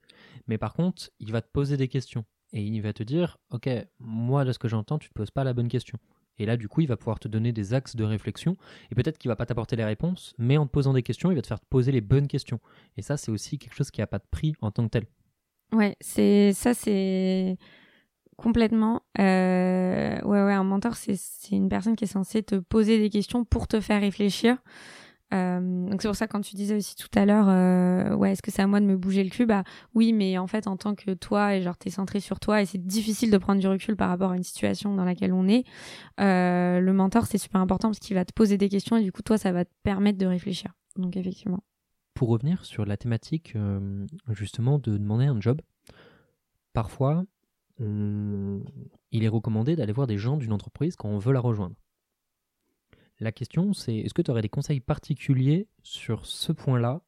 [0.46, 2.25] mais par contre, il va te poser des questions.
[2.52, 5.44] Et il va te dire, ok, moi, de ce que j'entends, tu te poses pas
[5.44, 5.98] la bonne question.
[6.38, 8.56] Et là, du coup, il va pouvoir te donner des axes de réflexion.
[8.90, 11.35] Et peut-être qu'il va pas t'apporter les réponses, mais en te posant des questions, il
[11.35, 12.61] va te faire te poser les bonnes questions.
[12.96, 15.06] Et ça, c'est aussi quelque chose qui n'a pas de prix en tant que tel.
[15.72, 17.56] Ouais, c'est ça, c'est
[18.37, 19.02] complètement.
[19.18, 21.16] Euh, ouais, ouais, un mentor, c'est
[21.50, 24.59] une personne qui est censée te poser des questions pour te faire réfléchir.
[25.34, 28.42] Euh, donc c'est pour ça quand tu disais aussi tout à l'heure, euh, ouais, est-ce
[28.42, 29.46] que c'est à moi de me bouger le cul?
[29.46, 32.62] Bah oui, mais en fait en tant que toi et genre t'es centré sur toi
[32.62, 35.48] et c'est difficile de prendre du recul par rapport à une situation dans laquelle on
[35.48, 35.64] est.
[36.20, 39.10] Euh, le mentor c'est super important parce qu'il va te poser des questions et du
[39.10, 40.72] coup toi ça va te permettre de réfléchir.
[40.96, 41.62] Donc effectivement.
[42.14, 43.54] Pour revenir sur la thématique
[44.30, 45.60] justement de demander un job,
[46.72, 47.24] parfois
[47.78, 48.64] il
[49.12, 51.76] est recommandé d'aller voir des gens d'une entreprise quand on veut la rejoindre.
[53.20, 57.00] La question c'est est-ce que tu aurais des conseils particuliers sur ce point-là,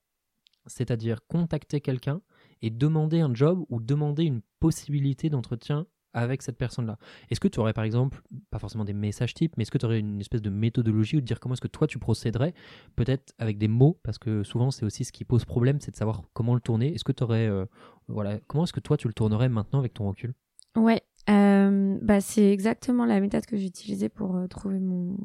[0.67, 2.23] c'est-à-dire contacter quelqu'un
[2.63, 6.99] et demander un job ou demander une possibilité d'entretien avec cette personne-là?
[7.31, 9.85] Est-ce que tu aurais par exemple, pas forcément des messages types, mais est-ce que tu
[9.85, 12.55] aurais une espèce de méthodologie ou de dire comment est-ce que toi tu procéderais,
[12.97, 15.97] peut-être avec des mots, parce que souvent c'est aussi ce qui pose problème, c'est de
[15.97, 16.95] savoir comment le tourner.
[16.95, 17.67] Est-ce que tu aurais, euh,
[18.09, 20.33] voilà, comment est-ce que toi tu le tournerais maintenant avec ton recul?
[20.77, 25.17] Ouais, euh, bah c'est exactement la méthode que j'utilisais pour euh, trouver mon,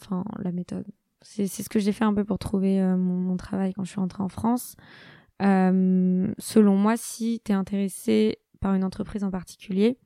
[0.00, 0.86] enfin la méthode.
[1.22, 4.00] C'est ce que j'ai fait un peu pour trouver mon, mon, travail quand je suis
[4.00, 4.76] rentrée en France.
[5.40, 9.98] selon moi, si tu es intéressé par une entreprise en particulier,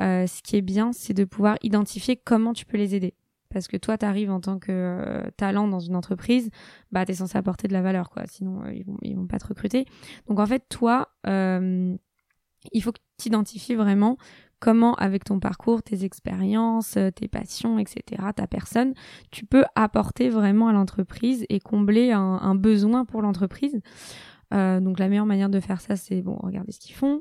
[0.00, 3.14] euh, ce qui est bien, c'est de pouvoir identifier comment tu peux les aider.
[3.50, 6.50] Parce que toi, tu arrives en tant que euh, talent dans une entreprise,
[6.90, 8.24] bah, tu es censé apporter de la valeur, quoi.
[8.26, 9.84] Sinon, euh, ils, vont, ils vont pas te recruter.
[10.26, 14.16] Donc, en fait, toi, il faut que tu identifies vraiment
[14.62, 18.94] comment, avec ton parcours, tes expériences, tes passions, etc., ta personne,
[19.32, 23.80] tu peux apporter vraiment à l'entreprise et combler un, besoin pour l'entreprise.
[24.54, 27.20] Euh, donc la meilleure manière de faire ça, c'est bon, regarder ce qu'ils font.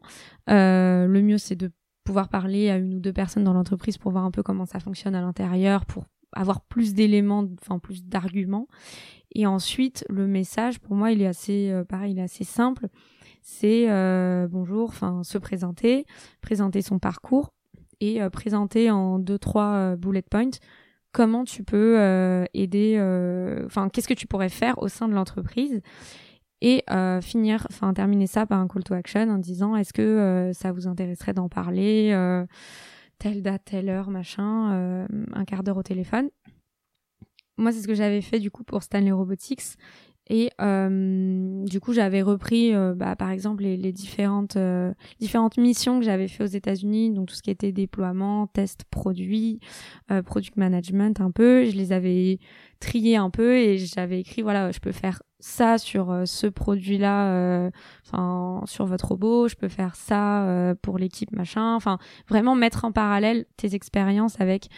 [0.52, 1.72] Euh, le mieux, c'est de
[2.04, 4.80] pouvoir parler à une ou deux personnes dans l'entreprise pour voir un peu comment ça
[4.80, 8.68] fonctionne à l'intérieur, pour avoir plus d'éléments, enfin plus d'arguments.
[9.34, 12.88] Et ensuite, le message, pour moi, il est assez, euh, pareil, il est assez simple.
[13.42, 13.88] C'est
[14.48, 16.06] bonjour, enfin se présenter,
[16.42, 17.54] présenter son parcours
[18.00, 20.60] et présenter en deux trois bullet points
[21.12, 22.98] comment tu peux aider,
[23.66, 25.82] enfin qu'est-ce que tu pourrais faire au sein de l'entreprise
[26.62, 30.02] et euh, finir, enfin terminer ça par un call to action en disant est-ce que
[30.02, 32.46] euh, ça vous intéresserait d'en parler euh,
[33.18, 36.30] telle date, telle heure, machin, euh, un quart d'heure au téléphone.
[37.58, 39.76] Moi, c'est ce que j'avais fait du coup pour Stanley Robotics.
[40.34, 44.58] Et euh, du coup, j'avais repris, euh, bah, par exemple, les, différentes
[45.20, 49.60] différentes missions que j'avais fait aux États-Unis, donc tout ce qui était déploiement, test produit,
[50.26, 51.66] product management, un peu.
[51.66, 52.40] Je les avais
[52.80, 57.34] triées un peu et j'avais écrit voilà, je peux faire ça sur euh, ce produit-là,
[57.34, 57.72] euh,
[58.06, 61.76] enfin sur votre robot, je peux faire ça euh, pour l'équipe machin.
[61.76, 61.98] Enfin,
[62.30, 64.70] vraiment mettre en parallèle tes expériences avec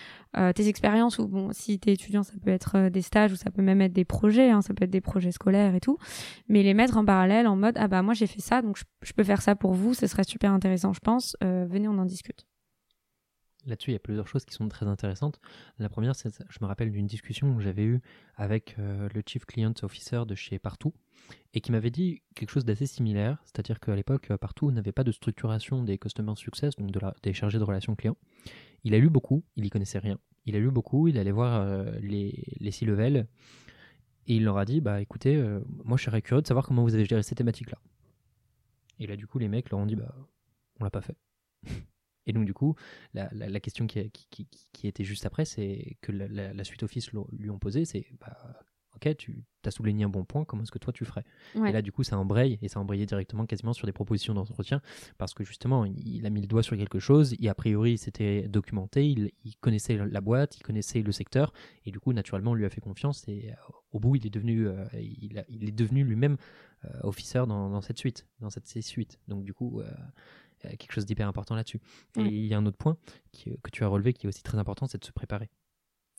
[0.55, 3.61] tes expériences ou bon, si t'es étudiant, ça peut être des stages ou ça peut
[3.61, 5.99] même être des projets, hein, ça peut être des projets scolaires et tout,
[6.47, 8.83] mais les mettre en parallèle en mode ah bah moi j'ai fait ça, donc je,
[9.03, 11.37] je, peux faire ça pour vous, ce serait super intéressant, je pense.
[11.41, 12.47] venez, on en discute.
[13.65, 15.39] Là-dessus, il y a plusieurs choses qui sont très intéressantes.
[15.79, 18.01] La première, c'est, je me rappelle d'une discussion que j'avais eue
[18.35, 20.93] avec euh, le Chief Client Officer de chez Partout,
[21.53, 25.05] et qui m'avait dit quelque chose d'assez similaire, c'est-à-dire qu'à l'époque, euh, Partout n'avait pas
[25.05, 28.17] de structuration des Customer Success, donc de des chargés de relations clients.
[28.83, 30.19] Il a lu beaucoup, il y connaissait rien.
[30.45, 33.27] Il a lu beaucoup, il allait voir euh, les, les C-level,
[34.27, 35.41] et il leur a dit, bah écoutez,
[35.83, 37.77] moi je serais curieux de savoir comment vous avez géré ces thématiques-là.
[38.99, 40.15] Et là, du coup, les mecs leur ont dit, bah
[40.79, 41.17] on l'a pas fait.
[42.27, 42.75] Et donc, du coup,
[43.13, 47.11] la, la, question qui, qui, qui, était juste après, c'est que la, la, suite office
[47.11, 48.37] lui ont posé, c'est bah,
[48.95, 51.23] Ok, tu as souligné un bon point, comment est-ce que toi tu ferais?
[51.55, 54.81] Et là, du coup, ça embraye, et ça embrayé directement quasiment sur des propositions d'entretien,
[55.17, 58.47] parce que justement, il, a mis le doigt sur quelque chose, et a priori, c'était
[58.47, 61.53] documenté, il, il, connaissait la boîte, il connaissait le secteur,
[61.85, 64.29] et du coup, naturellement, on lui a fait confiance, et euh, au bout, il est
[64.29, 66.37] devenu, euh, il, il, est devenu lui-même
[66.85, 69.19] euh, officer dans, dans, cette suite, dans cette suite.
[69.27, 69.81] Donc, du coup,
[70.77, 71.79] quelque chose d'hyper important là-dessus.
[72.17, 72.97] Et il y a un autre point
[73.33, 75.49] que tu as relevé qui est aussi très important, c'est de se préparer.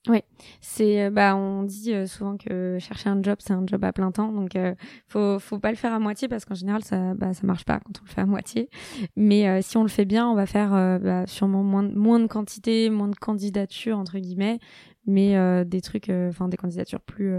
[0.07, 0.21] Oui,
[0.61, 3.93] c'est euh, bah on dit euh, souvent que chercher un job c'est un job à
[3.93, 4.75] plein temps, donc euh,
[5.09, 7.81] faut faut pas le faire à moitié parce qu'en général ça bah ça marche pas
[7.81, 8.69] quand on le fait à moitié.
[9.17, 12.27] Mais euh, si on le fait bien, on va faire bah, sûrement moins moins de
[12.27, 14.59] quantité, moins de candidatures entre guillemets,
[15.07, 17.39] mais des trucs, enfin des candidatures plus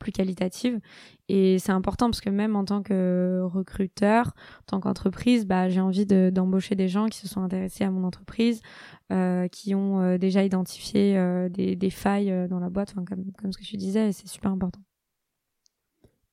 [0.00, 0.80] plus qualitative.
[1.28, 4.32] Et c'est important parce que même en tant que recruteur,
[4.62, 8.02] en tant qu'entreprise, bah, j'ai envie d'embaucher des gens qui se sont intéressés à mon
[8.02, 8.60] entreprise,
[9.12, 13.06] euh, qui ont euh, déjà identifié euh, des, failles dans la boîte, comme,
[13.38, 14.80] comme ce que tu disais, c'est super important.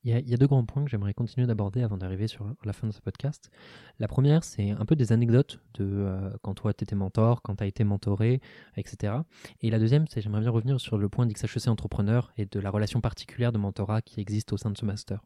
[0.07, 2.87] Il y, a, deux grands points que j'aimerais continuer d'aborder avant d'arriver sur la fin
[2.87, 3.51] de ce podcast.
[3.99, 7.57] La première, c'est un peu des anecdotes de euh, quand toi tu étais mentor, quand
[7.57, 8.39] tu as été mentoré,
[8.77, 9.15] etc.
[9.59, 12.69] Et la deuxième, c'est j'aimerais bien revenir sur le point d'XHEC entrepreneur et de la
[12.69, 15.25] relation particulière de mentorat qui existe au sein de ce master.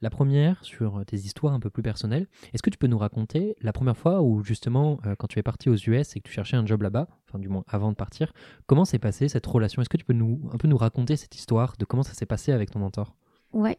[0.00, 3.54] La première, sur tes histoires un peu plus personnelles, est-ce que tu peux nous raconter
[3.60, 6.32] la première fois où justement, euh, quand tu es parti aux US et que tu
[6.32, 8.32] cherchais un job là-bas, enfin du moins avant de partir,
[8.66, 9.80] comment s'est passée cette relation?
[9.80, 12.26] Est-ce que tu peux nous, un peu nous raconter cette histoire de comment ça s'est
[12.26, 13.14] passé avec ton mentor?
[13.52, 13.78] Ouais,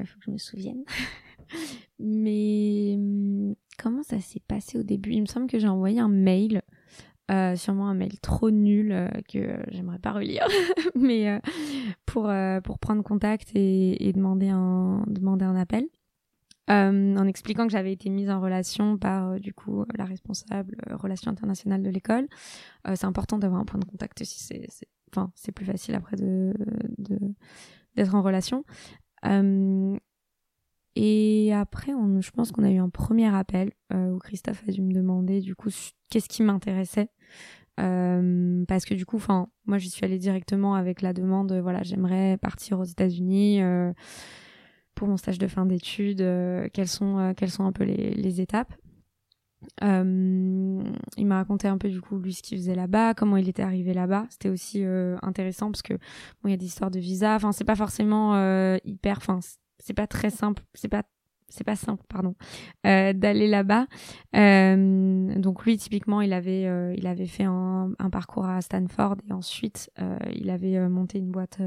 [0.00, 0.84] euh, faut que je me souvienne.
[1.98, 5.12] Mais hum, comment ça s'est passé au début?
[5.12, 6.62] Il me semble que j'ai envoyé un mail,
[7.30, 10.46] euh, sûrement un mail trop nul euh, que j'aimerais pas relire,
[10.94, 11.40] mais
[12.06, 12.30] pour
[12.64, 15.86] pour prendre contact et, et, demander un demander un appel.
[16.68, 21.82] en expliquant que j'avais été mise en relation par du coup la responsable relations internationales
[21.82, 22.26] de l'école.
[22.94, 26.52] c'est important d'avoir un point de contact aussi, c'est enfin c'est plus facile après de
[27.96, 28.64] d'être en relation.
[29.26, 29.96] Euh,
[30.96, 34.82] Et après, je pense qu'on a eu un premier appel euh, où Christophe a dû
[34.82, 35.70] me demander du coup
[36.10, 37.08] qu'est-ce qui m'intéressait.
[37.80, 41.52] Euh, parce que du coup, enfin, moi, j'y suis allée directement avec la demande.
[41.52, 43.60] Voilà, j'aimerais partir aux États-Unis
[44.94, 46.24] pour mon stage de fin d'études.
[46.72, 48.74] Quelles sont quelles un peu les étapes
[49.82, 50.82] euh,
[51.16, 53.62] il m'a raconté un peu du coup lui ce qu'il faisait là-bas, comment il était
[53.62, 54.26] arrivé là-bas.
[54.30, 57.34] C'était aussi euh, intéressant parce que bon, il y a des histoires de visa.
[57.34, 59.18] Enfin, c'est pas forcément euh, hyper.
[59.18, 59.40] Enfin,
[59.78, 60.62] c'est pas très simple.
[60.74, 61.02] C'est pas
[61.54, 62.34] c'est pas simple, pardon,
[62.86, 63.86] euh, d'aller là-bas.
[64.34, 69.16] Euh, donc lui, typiquement, il avait, euh, il avait fait un, un, parcours à Stanford
[69.28, 69.90] et ensuite
[70.32, 71.60] il avait monté une boîte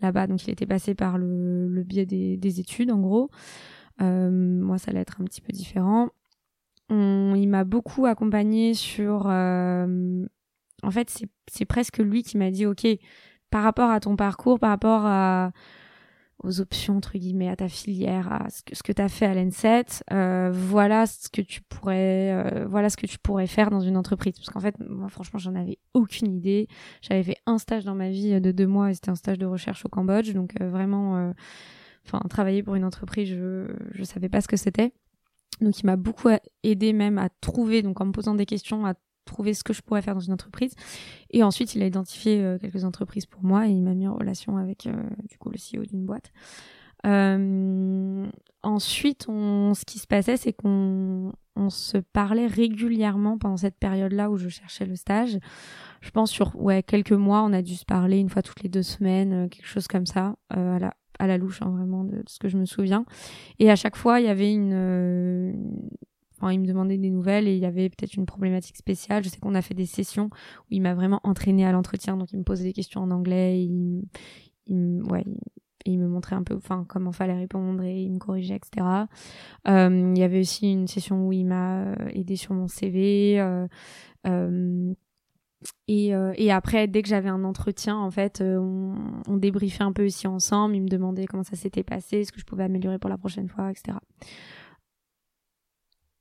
[0.00, 0.26] là-bas.
[0.26, 3.30] Donc il était passé par le, le biais des, des, études, en gros.
[4.00, 6.08] moi, ça allait être un petit peu différent
[6.90, 9.26] on, il m'a beaucoup accompagné sur.
[9.28, 10.24] Euh,
[10.82, 12.86] en fait, c'est presque lui qui m'a dit, ok,
[13.50, 15.06] par rapport à ton parcours, par rapport
[16.42, 20.04] aux options entre guillemets à ta filière à ce que, tu as fait à l'ENSET
[20.12, 23.96] euh, voilà ce que tu pourrais euh, voilà ce que tu pourrais faire dans une
[23.96, 24.34] entreprise.
[24.36, 26.68] Parce qu'en fait moi franchement j'en avais aucune idée.
[27.00, 29.84] J'avais fait un stage dans ma vie de deux mois c'était un stage de recherche
[29.84, 30.32] au Cambodge.
[30.34, 31.32] Donc vraiment
[32.04, 34.92] enfin travailler pour une entreprise je je savais pas ce que c'était
[35.60, 36.28] donc il m'a beaucoup
[36.62, 38.94] aidé même à trouver, donc en me posant des questions, à
[39.26, 40.74] trouver ce que je pourrais faire dans une entreprise.
[41.30, 44.14] Et ensuite, il a identifié euh, quelques entreprises pour moi et il m'a mis en
[44.14, 44.92] relation avec euh,
[45.28, 46.32] du coup le CEO d'une boîte.
[47.04, 48.26] Euh,
[48.62, 54.30] ensuite, on, ce qui se passait, c'est qu'on on se parlait régulièrement pendant cette période-là
[54.30, 55.38] où je cherchais le stage.
[56.00, 58.68] Je pense sur ouais quelques mois, on a dû se parler une fois toutes les
[58.68, 62.22] deux semaines, euh, quelque chose comme ça, à la à la louche, hein, vraiment, de,
[62.26, 63.04] ce que je me souviens.
[63.58, 64.72] Et à chaque fois, il y avait une...
[64.72, 65.52] Euh,
[66.36, 69.24] enfin, il me demandait des nouvelles et il y avait peut-être une problématique spéciale.
[69.24, 72.32] Je sais qu'on a fait des sessions où il m'a vraiment entraîné à l'entretien, donc
[72.32, 74.04] il me posait des questions en anglais, il,
[74.66, 75.24] il, ouais,
[75.84, 78.84] il, me montrait un peu enfin comment fallait répondre et il me corrigeait etc
[79.68, 83.40] euh, il y avait aussi une session où il m'a euh, aidé sur mon CV
[85.88, 89.92] et, euh, et après, dès que j'avais un entretien, en fait, euh, on, débriefait un
[89.92, 90.76] peu aussi ensemble.
[90.76, 93.48] Il me demandait comment ça s'était passé, ce que je pouvais améliorer pour la prochaine
[93.48, 93.96] fois, etc.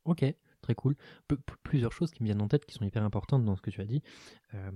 [0.06, 0.24] Ok,
[0.62, 0.96] très cool.
[1.64, 3.82] Plusieurs choses qui me viennent en tête qui sont hyper importantes dans ce que tu
[3.82, 4.02] as dit.
[4.54, 4.72] Euh,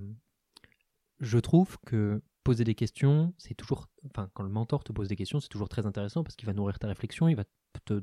[1.19, 5.15] je trouve que poser des questions, c'est toujours, enfin, quand le mentor te pose des
[5.15, 7.43] questions, c'est toujours très intéressant parce qu'il va nourrir ta réflexion, il va
[7.85, 8.01] te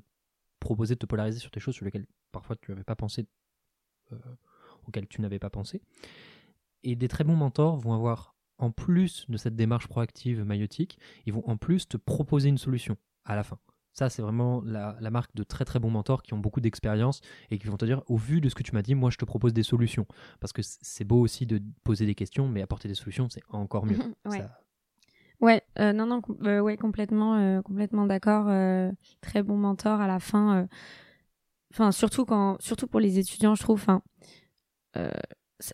[0.60, 3.26] proposer de te polariser sur des choses sur lesquelles parfois tu n'avais pas pensé,
[4.86, 5.82] auxquelles tu n'avais pas pensé.
[6.82, 11.32] Et des très bons mentors vont avoir, en plus de cette démarche proactive maïotique, ils
[11.32, 13.58] vont en plus te proposer une solution à la fin.
[13.92, 17.22] Ça, c'est vraiment la, la, marque de très très bons mentors qui ont beaucoup d'expérience
[17.50, 19.16] et qui vont te dire, au vu de ce que tu m'as dit, moi je
[19.16, 20.06] te propose des solutions.
[20.38, 23.86] Parce que c'est beau aussi de poser des questions, mais apporter des solutions, c'est encore
[23.86, 23.96] mieux.
[24.26, 24.38] ouais.
[24.38, 24.60] Ça...
[25.40, 28.46] Ouais, euh, non, non, euh, ouais, complètement, euh, complètement d'accord.
[29.20, 30.66] Très bon mentor à la fin.
[31.72, 33.84] Enfin, surtout quand, surtout pour les étudiants, je trouve.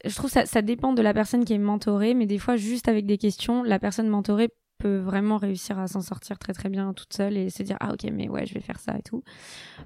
[0.04, 2.88] Je trouve ça, ça dépend de la personne qui est mentorée, mais des fois, juste
[2.88, 6.92] avec des questions, la personne mentorée peut vraiment réussir à s'en sortir très très bien
[6.92, 9.22] toute seule et se dire ah ok mais ouais je vais faire ça et tout.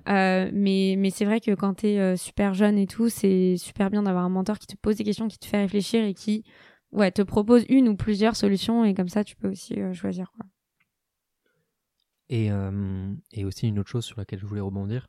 [0.09, 3.91] Euh, mais mais c'est vrai que quand t'es euh, super jeune et tout c'est super
[3.91, 6.45] bien d'avoir un mentor qui te pose des questions qui te fait réfléchir et qui
[6.93, 10.33] ouais te propose une ou plusieurs solutions et comme ça tu peux aussi euh, choisir
[10.33, 10.47] quoi.
[12.29, 15.09] Et, euh, et aussi une autre chose sur laquelle je voulais rebondir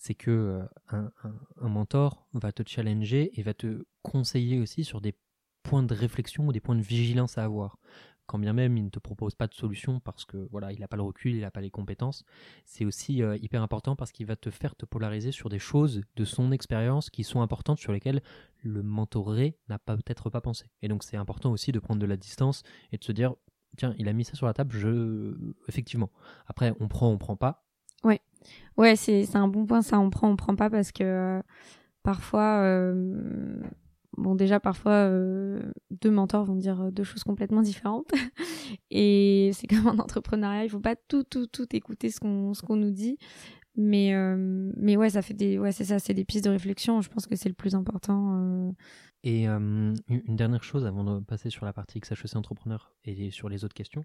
[0.00, 4.84] c'est que euh, un, un, un, mentor va te challenger et va te conseiller aussi
[4.84, 5.14] sur des
[5.62, 7.78] points de réflexion ou des points de vigilance à avoir.
[8.26, 10.86] Quand bien même il ne te propose pas de solution parce que voilà, il n'a
[10.86, 12.24] pas le recul, il n'a pas les compétences,
[12.64, 16.02] c'est aussi euh, hyper important parce qu'il va te faire te polariser sur des choses
[16.14, 18.22] de son expérience qui sont importantes sur lesquelles
[18.62, 20.66] le mentoré n'a peut-être pas pensé.
[20.82, 23.34] Et donc c'est important aussi de prendre de la distance et de se dire
[23.76, 25.34] tiens, il a mis ça sur la table, je
[25.66, 26.10] effectivement.
[26.46, 27.66] Après on prend, on prend pas.
[28.04, 28.20] Ouais.
[28.76, 29.98] Ouais, c'est un bon point, ça.
[29.98, 31.42] On prend, on prend pas parce que euh,
[32.02, 33.60] parfois, euh,
[34.20, 38.10] bon, déjà, parfois, euh, deux mentors vont dire deux choses complètement différentes.
[38.90, 42.62] Et c'est comme en entrepreneuriat, il faut pas tout, tout, tout écouter ce qu'on ce
[42.62, 43.18] qu'on nous dit.
[43.76, 47.00] Mais, euh, mais ouais, ça fait des, ouais, c'est ça, c'est des pistes de réflexion.
[47.00, 48.36] Je pense que c'est le plus important.
[48.36, 48.72] euh.
[49.22, 53.48] Et euh, une dernière chose avant de passer sur la partie XHEC entrepreneur et sur
[53.48, 54.04] les autres questions,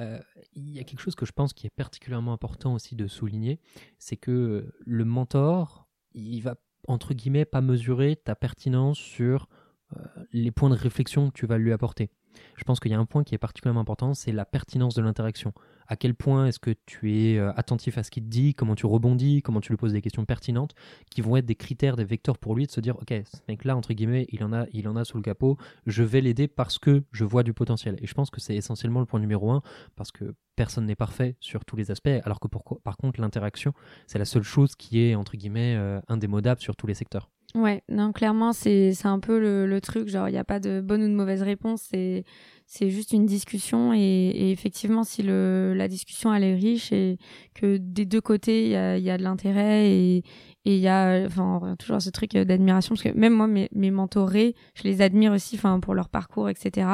[0.00, 0.18] euh,
[0.54, 3.60] il y a quelque chose que je pense qui est particulièrement important aussi de souligner,
[3.98, 6.56] c'est que le mentor, il va
[6.86, 9.48] entre guillemets pas mesurer ta pertinence sur
[9.96, 10.00] euh,
[10.32, 12.10] les points de réflexion que tu vas lui apporter.
[12.56, 15.02] Je pense qu'il y a un point qui est particulièrement important, c'est la pertinence de
[15.02, 15.52] l'interaction.
[15.86, 18.74] À quel point est-ce que tu es euh, attentif à ce qu'il te dit, comment
[18.74, 20.74] tu rebondis, comment tu lui poses des questions pertinentes,
[21.10, 23.76] qui vont être des critères, des vecteurs pour lui de se dire, ok, ce mec-là,
[23.76, 25.56] entre guillemets, il en, a, il en a sous le capot,
[25.86, 27.96] je vais l'aider parce que je vois du potentiel.
[28.02, 29.62] Et je pense que c'est essentiellement le point numéro un,
[29.96, 32.48] parce que personne n'est parfait sur tous les aspects, alors que
[32.82, 33.72] par contre, l'interaction,
[34.06, 37.30] c'est la seule chose qui est, entre guillemets, euh, indémodable sur tous les secteurs.
[37.54, 40.82] Ouais, non, clairement, c'est un peu le, le truc, genre, il n'y a pas de
[40.82, 45.88] bonne ou de mauvaise réponse, c'est juste une discussion et, et, effectivement si le la
[45.88, 47.16] discussion elle est riche et
[47.54, 50.22] que des deux côtés il y a, y a de l'intérêt et
[50.68, 53.90] et il y a enfin toujours ce truc d'admiration parce que même moi mes, mes
[53.90, 56.86] mentorés je les admire aussi enfin pour leur parcours etc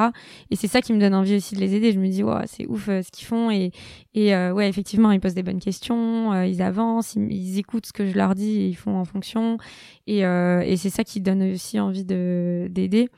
[0.51, 1.93] et c'est ça qui me donne envie aussi de les aider.
[1.93, 3.51] Je me dis ouais, c'est ouf euh, ce qu'ils font.
[3.51, 3.73] Et
[4.15, 7.93] et euh, ouais effectivement ils posent des bonnes questions euh, ils avancent ils, écoutent ce
[7.93, 9.59] que je leur dis et ils font en fonction.
[10.07, 13.09] Et et c'est ça qui donne aussi envie de d'aider.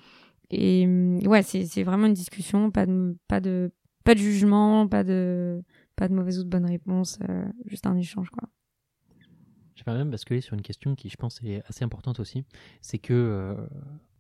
[0.50, 3.72] Et mm, ouais, c'est vraiment une discussion, pas de, pas de,
[4.04, 5.62] pas de jugement, pas de,
[5.96, 8.48] pas de mauvaise ou de bonne réponse, euh, juste un échange, quoi.
[9.76, 12.44] J'aimerais même basculer sur une question qui, je pense, est assez importante aussi.
[12.80, 13.54] C'est que euh,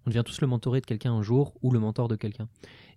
[0.06, 2.48] on devient tous le mentoré de quelqu'un un jour ou le mentor de quelqu'un.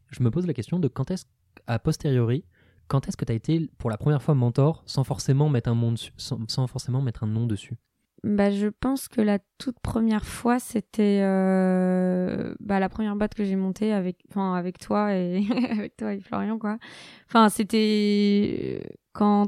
[0.09, 1.25] Je me pose la question de quand est-ce,
[1.67, 2.43] a posteriori,
[2.87, 5.75] quand est-ce que tu as été pour la première fois mentor sans forcément mettre un,
[5.75, 7.75] nom dessus,
[8.23, 13.45] bah, je pense que la toute première fois, c'était euh, bah, la première boîte que
[13.45, 16.77] j'ai montée avec, avec toi et avec toi et Florian, quoi.
[17.27, 19.47] Enfin, c'était euh, quand,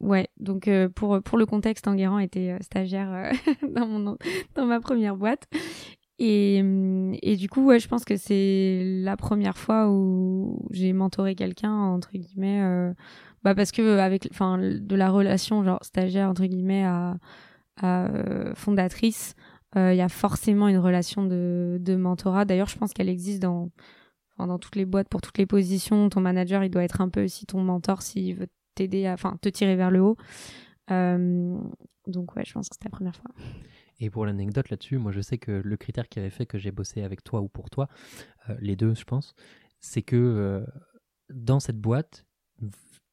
[0.00, 0.28] ouais.
[0.38, 3.32] Donc euh, pour pour le contexte, Enguerrand était stagiaire
[3.74, 4.16] dans mon
[4.54, 5.46] dans ma première boîte.
[6.22, 6.58] Et,
[7.22, 11.72] et du coup, ouais, je pense que c'est la première fois où j'ai mentoré quelqu'un
[11.72, 12.92] entre guillemets,
[13.42, 17.16] bah parce que avec, enfin, de la relation genre stagiaire entre guillemets à
[17.82, 19.34] euh, fondatrice,
[19.76, 22.44] euh, il y a forcément une relation de, de mentorat.
[22.44, 23.70] D'ailleurs, je pense qu'elle existe dans,
[24.38, 26.08] dans toutes les boîtes, pour toutes les positions.
[26.10, 28.48] Ton manager, il doit être un peu aussi ton mentor s'il veut
[28.80, 30.16] t'aider, à, enfin, te tirer vers le haut.
[30.90, 31.58] Euh,
[32.06, 33.30] donc, ouais, je pense que c'est la première fois.
[34.00, 36.70] Et pour l'anecdote là-dessus, moi je sais que le critère qui avait fait que j'ai
[36.70, 37.86] bossé avec toi ou pour toi,
[38.58, 39.34] les deux je pense,
[39.80, 40.64] c'est que
[41.28, 42.24] dans cette boîte,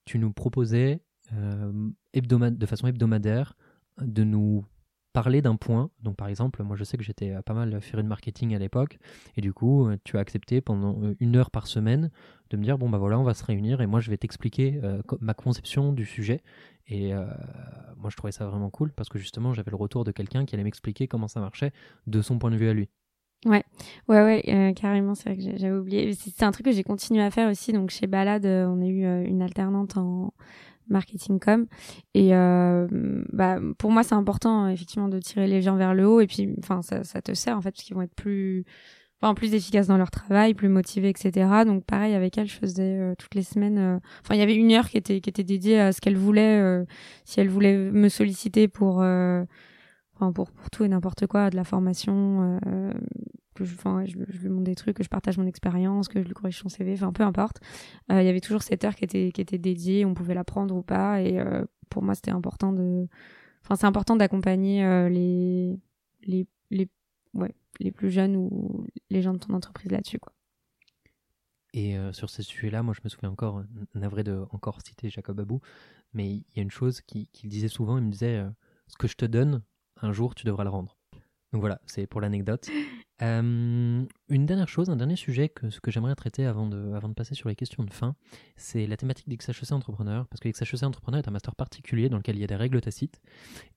[0.05, 1.01] tu nous proposais
[1.33, 3.57] de façon hebdomadaire
[3.99, 4.65] de nous
[5.17, 5.89] parler d'un point.
[6.03, 8.99] Donc par exemple, moi je sais que j'étais pas mal féru de marketing à l'époque,
[9.35, 12.11] et du coup euh, tu as accepté pendant euh, une heure par semaine
[12.51, 14.79] de me dire bon bah voilà on va se réunir et moi je vais t'expliquer
[14.83, 16.43] euh, ma conception du sujet.
[16.89, 17.11] Et
[17.97, 20.55] moi je trouvais ça vraiment cool parce que justement j'avais le retour de quelqu'un qui
[20.55, 21.73] allait m'expliquer comment ça marchait
[22.05, 22.87] de son point de vue à lui.
[23.45, 23.63] Ouais,
[24.07, 26.13] ouais, ouais, carrément, c'est vrai que j'avais oublié.
[26.13, 27.71] C'est un truc que j'ai continué à faire aussi.
[27.71, 30.33] Donc chez Balade, on a eu une alternante en
[30.89, 31.67] marketing com
[32.13, 32.87] et euh,
[33.31, 36.55] bah pour moi c'est important effectivement de tirer les gens vers le haut et puis
[36.59, 38.63] enfin ça, ça te sert en fait parce qu'ils vont être plus
[39.21, 42.97] enfin plus efficaces dans leur travail plus motivés etc donc pareil avec elle je faisais
[42.99, 45.43] euh, toutes les semaines euh, enfin il y avait une heure qui était qui était
[45.43, 46.85] dédiée à ce qu'elle voulait euh,
[47.25, 49.03] si elle voulait me solliciter pour
[50.33, 52.59] pour tout et n'importe quoi de la formation
[53.57, 56.59] que je, lui montre des trucs, que je partage mon expérience, que je lui corrige
[56.59, 57.59] son CV, enfin peu importe.
[58.11, 60.43] Euh, il y avait toujours cette heure qui était, qui était dédiée, on pouvait la
[60.43, 61.21] prendre ou pas.
[61.21, 63.07] Et euh, pour moi, c'était important de.
[63.63, 65.79] Enfin, c'est important d'accompagner euh, les,
[66.23, 66.89] les, les,
[67.33, 70.19] ouais, les plus jeunes ou les gens de ton entreprise là-dessus.
[70.19, 70.33] Quoi.
[71.73, 73.63] Et sur ce sujet-là, moi je me souviens encore,
[73.93, 75.59] navré de encore citer Jacob Abou,
[76.11, 78.43] mais il y a une chose qu'il disait souvent, il me disait
[78.87, 79.61] Ce que je te donne,
[80.01, 80.97] un jour tu devras le rendre.
[81.53, 82.69] Donc voilà, c'est pour l'anecdote.
[83.23, 87.15] Euh, une dernière chose, un dernier sujet que, que j'aimerais traiter avant de, avant de
[87.15, 88.15] passer sur les questions de fin,
[88.57, 92.35] c'est la thématique d'XHEC Entrepreneur, parce que XHEC Entrepreneur est un master particulier dans lequel
[92.35, 93.19] il y a des règles tacites,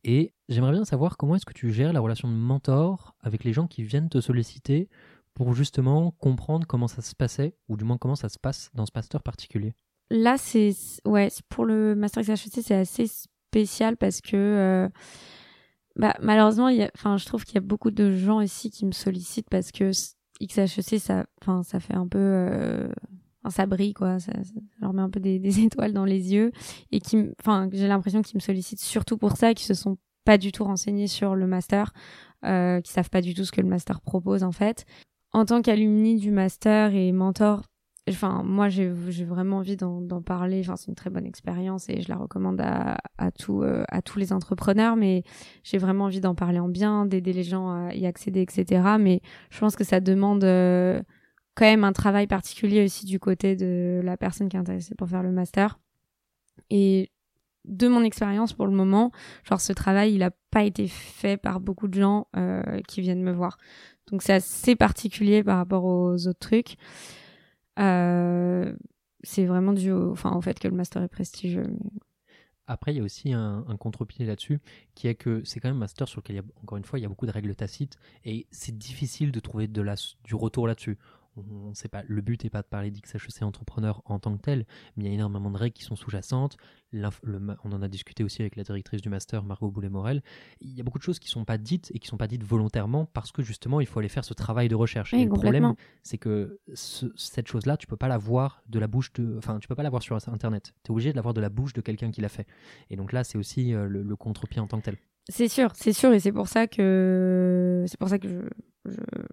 [0.05, 3.55] et j'aimerais bien savoir comment est-ce que tu gères la relation de mentor avec les
[3.55, 4.91] gens qui viennent te solliciter
[5.33, 8.85] pour justement comprendre comment ça se passait, ou du moins comment ça se passe dans
[8.85, 9.73] ce master particulier.
[10.11, 10.75] Là, c'est
[11.07, 14.37] ouais, pour le master XHEC, c'est assez spécial parce que...
[14.37, 14.89] Euh,
[16.01, 18.71] bah, malheureusement, il y a, enfin, je trouve qu'il y a beaucoup de gens ici
[18.71, 19.91] qui me sollicitent parce que
[20.41, 22.89] XHEC, ça, enfin, ça fait un peu, euh,
[23.51, 24.19] ça brille, quoi.
[24.19, 24.33] Ça,
[24.81, 26.53] leur met un peu des, des, étoiles dans les yeux
[26.91, 30.39] et qui, enfin, j'ai l'impression qu'ils me sollicitent surtout pour ça, qui se sont pas
[30.39, 31.93] du tout renseignés sur le master,
[32.47, 34.87] euh, qui savent pas du tout ce que le master propose, en fait.
[35.33, 37.65] En tant qu'alumni du master et mentor,
[38.11, 40.61] enfin moi j'ai vraiment envie d'en parler.
[40.61, 43.31] Enfin c'est une très bonne expérience et je la recommande euh, à
[44.03, 45.23] tous les entrepreneurs mais
[45.63, 49.21] j'ai vraiment envie d'en parler en bien d'aider les gens à y accéder etc mais
[49.51, 51.03] je pense que ça demande euh,
[51.55, 55.09] quand même un travail particulier aussi du côté de la personne qui est intéressée pour
[55.09, 55.79] faire le master.
[56.71, 57.11] Et
[57.67, 59.13] de mon expérience pour le moment
[59.45, 63.23] genre ce travail il a pas été fait par beaucoup de gens euh, qui viennent
[63.23, 63.59] me voir.
[64.11, 66.77] Donc c'est assez particulier par rapport aux autres trucs
[69.23, 71.67] c'est vraiment dû au, enfin, au fait que le master est prestigieux.
[72.67, 74.61] Après, il y a aussi un, contre-pied là-dessus,
[74.95, 76.85] qui est que c'est quand même un master sur lequel, il y a, encore une
[76.85, 80.69] fois, il y a beaucoup de règles tacites, et c'est difficile de trouver du retour
[80.69, 80.97] là-dessus
[81.37, 84.67] on, sait pas, le but n'est pas de parler d'XHEC entrepreneur en tant que tel,
[84.97, 86.57] mais il y a énormément de règles qui sont sous-jacentes.
[86.93, 90.23] on en a discuté aussi avec la directrice du master, Margot Boulet-Morel.
[90.61, 92.17] Il y a beaucoup de choses qui ne sont pas dites et qui ne sont
[92.17, 95.15] pas dites volontairement parce que justement, il faut aller faire ce travail de recherche.
[95.15, 99.13] et le problème, c'est que cette chose-là, tu peux pas la voir de la bouche
[99.15, 100.75] de, enfin, tu peux pas la voir sur Internet.
[100.85, 102.47] Tu es obligé de la voir de la bouche de quelqu'un qui l'a fait.
[102.91, 104.97] Et donc là, c'est aussi euh, le, le contre-pied en tant que tel.
[105.31, 108.41] C'est sûr, c'est sûr, et c'est pour ça que c'est pour ça que je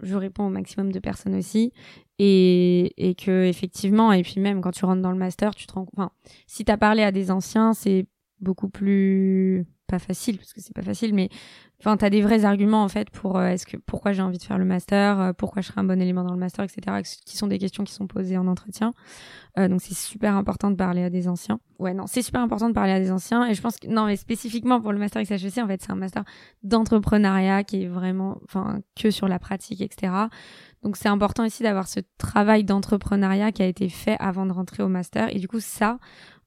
[0.04, 1.72] je, réponds au maximum de personnes aussi.
[2.20, 5.74] Et, et que effectivement et puis même quand tu rentres dans le master tu te
[5.74, 6.10] rends enfin
[6.48, 8.08] si tu as parlé à des anciens c'est
[8.40, 11.30] beaucoup plus pas facile parce que c'est pas facile mais
[11.80, 14.38] enfin tu as des vrais arguments en fait pour euh, est-ce que pourquoi j'ai envie
[14.38, 17.02] de faire le master euh, pourquoi je serai un bon élément dans le master etc
[17.26, 18.94] qui sont des questions qui sont posées en entretien.
[19.58, 21.60] Euh, donc c'est super important de parler à des anciens.
[21.80, 24.06] Ouais non c'est super important de parler à des anciens et je pense que non
[24.06, 26.24] mais spécifiquement pour le master XHEC en fait c'est un master
[26.64, 30.12] d'entrepreneuriat qui est vraiment enfin que sur la pratique etc
[30.84, 34.84] donc c'est important aussi d'avoir ce travail d'entrepreneuriat qui a été fait avant de rentrer
[34.84, 35.98] au master et du coup ça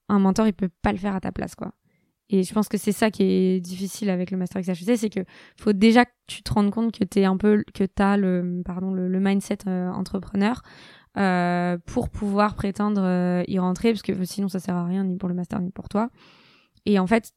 [0.09, 1.73] un mentor il peut pas le faire à ta place quoi
[2.33, 5.25] et je pense que c'est ça qui est difficile avec le master XHEC, c'est que
[5.59, 8.17] faut déjà que tu te rendes compte que tu es un peu que tu as
[8.17, 10.63] le pardon le, mindset euh, entrepreneur
[11.17, 15.17] euh, pour pouvoir prétendre euh, y rentrer parce que sinon ça sert à rien ni
[15.17, 16.09] pour le master ni pour toi.
[16.87, 17.33] Et en fait,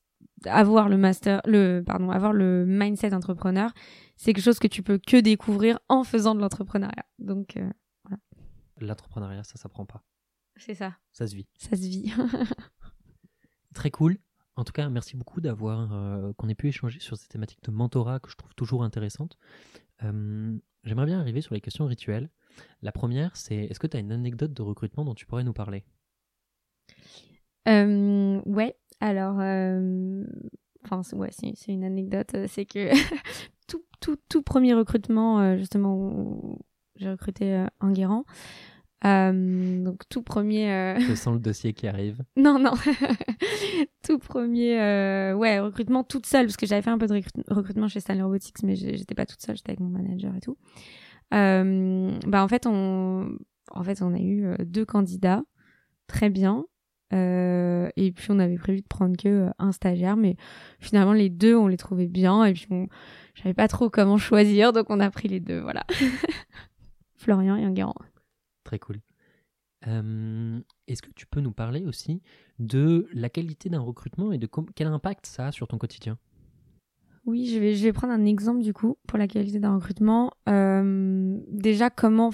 [0.46, 3.72] avoir le master le pardon, avoir le mindset entrepreneur,
[4.16, 7.06] c'est quelque chose que tu peux que découvrir en faisant de l'entrepreneuriat.
[7.18, 7.58] Donc
[8.04, 8.22] voilà.
[8.80, 10.04] L'entrepreneuriat, ça s'apprend pas.
[10.56, 10.94] C'est ça.
[11.14, 11.48] Ça se vit.
[11.58, 12.14] Ça se vit.
[13.74, 14.20] Très cool.
[14.56, 17.72] En tout cas, merci beaucoup d'avoir euh, qu'on ait pu échanger sur ces thématiques de
[17.72, 19.38] mentorat que je trouve toujours intéressantes.
[20.04, 22.30] Euh, j'aimerais bien arriver sur les questions rituelles.
[22.82, 25.54] La première, c'est est-ce que tu as une anecdote de recrutement dont tu pourrais nous
[25.54, 25.84] parler?
[27.68, 29.36] Euh, Ouais, alors,
[30.84, 32.36] enfin, ouais, c'est une anecdote.
[32.47, 32.91] C'est que
[33.68, 36.60] tout, tout, tout, premier recrutement, justement,
[36.97, 38.26] j'ai recruté Enguerrand.
[39.06, 40.72] Euh, donc tout premier.
[40.72, 40.99] Euh...
[40.99, 42.24] Je sens le dossier qui arrive.
[42.38, 42.74] non non.
[44.04, 47.88] tout premier, euh, ouais recrutement toute seule parce que j'avais fait un peu de recrutement
[47.88, 50.58] chez Stanley Robotics, mais j'étais pas toute seule, j'étais avec mon manager et tout.
[51.34, 53.38] Euh, bah en fait on,
[53.72, 55.43] en fait on a eu euh, deux candidats
[56.08, 56.66] très bien.
[57.12, 60.36] et puis on avait prévu de prendre que un stagiaire, mais
[60.80, 62.88] finalement les deux on les trouvait bien et puis on,
[63.36, 65.86] j'avais pas trop comment choisir, donc on a pris les deux, voilà.
[67.16, 67.95] Florian et Enguerrand.
[68.64, 68.99] Très cool.
[70.88, 72.22] Est-ce que tu peux nous parler aussi
[72.60, 76.18] de la qualité d'un recrutement et de quel impact ça a sur ton quotidien?
[77.26, 80.32] Oui, je vais, je vais prendre un exemple du coup pour la qualité d'un recrutement.
[80.46, 82.32] déjà, comment,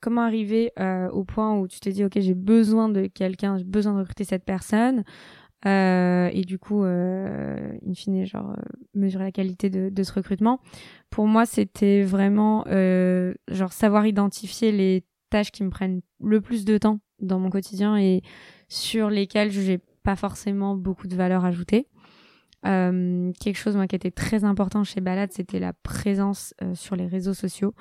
[0.00, 0.72] comment arriver
[1.12, 4.22] au point où tu te dis, ok, j'ai besoin de quelqu'un, j'ai besoin de recruter
[4.24, 5.02] cette personne.
[5.66, 8.54] et du coup, in fine, genre
[8.94, 10.60] mesurer la qualité de, de ce recrutement.
[11.10, 12.64] Pour moi, c'était vraiment
[13.48, 17.96] genre savoir identifier les tâches qui me prennent le plus de temps dans mon quotidien
[17.96, 18.22] et
[18.68, 21.88] sur lesquelles je n'ai pas forcément beaucoup de valeur ajoutée.
[22.66, 26.96] Euh, quelque chose moi qui était très important chez Balade, c'était la présence euh, sur
[26.96, 27.74] les réseaux sociaux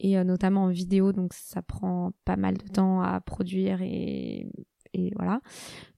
[0.00, 1.12] et euh, notamment en vidéo.
[1.12, 4.48] Donc ça prend pas mal de temps à produire et,
[4.92, 5.40] et voilà.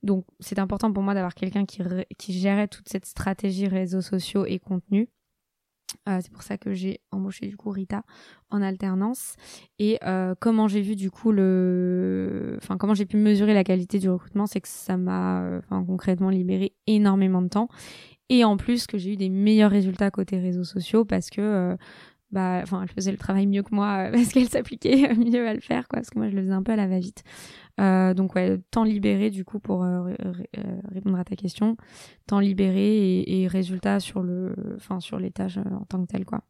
[0.03, 1.81] Donc c'est important pour moi d'avoir quelqu'un qui,
[2.17, 5.09] qui gérait toute cette stratégie réseaux sociaux et contenu.
[6.07, 8.03] Euh, c'est pour ça que j'ai embauché du coup Rita
[8.49, 9.35] en alternance.
[9.79, 13.99] Et euh, comment j'ai vu du coup le, enfin comment j'ai pu mesurer la qualité
[13.99, 17.69] du recrutement, c'est que ça m'a, euh, concrètement libéré énormément de temps.
[18.29, 21.77] Et en plus que j'ai eu des meilleurs résultats côté réseaux sociaux parce que
[22.31, 25.59] bah enfin elle faisait le travail mieux que moi parce qu'elle s'appliquait mieux à le
[25.59, 27.23] faire quoi parce que moi je le faisais un peu à la va vite
[27.79, 31.77] euh, donc ouais temps libéré du coup pour euh, euh, répondre à ta question
[32.25, 36.25] temps libéré et, et résultat sur le enfin sur les tâches en tant que tel
[36.25, 36.43] quoi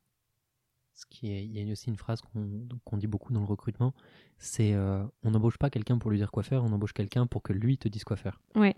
[0.94, 3.94] ce qui est, il y a aussi une phrase qu'on dit beaucoup dans le recrutement,
[4.40, 7.54] c'est on n'embauche pas quelqu'un pour lui dire quoi faire, on embauche quelqu'un pour que
[7.54, 8.42] lui te dise quoi faire.
[8.56, 8.76] Ouais,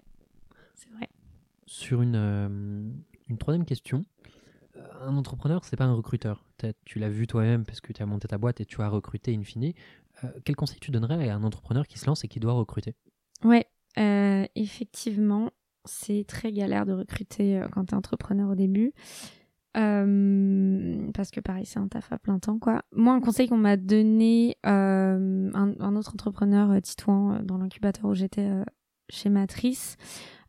[0.75, 1.07] c'est vrai.
[1.65, 4.03] Sur une, une troisième question,
[5.01, 6.45] un entrepreneur, c'est pas un recruteur.
[6.85, 9.35] Tu l'as vu toi-même parce que tu as monté ta boîte et tu as recruté
[9.35, 9.73] in fine.
[10.23, 12.95] Euh, quel conseil tu donnerais à un entrepreneur qui se lance et qui doit recruter?
[13.43, 13.65] Ouais,
[13.97, 15.51] euh, effectivement,
[15.85, 18.93] c'est très galère de recruter euh, quand tu es entrepreneur au début.
[19.73, 22.83] parce que pareil, c'est un taf à plein temps, quoi.
[22.93, 28.49] Moi, un conseil qu'on m'a donné, un, autre entrepreneur, Titouan, dans l'incubateur où j'étais
[29.09, 29.95] chez Matrice,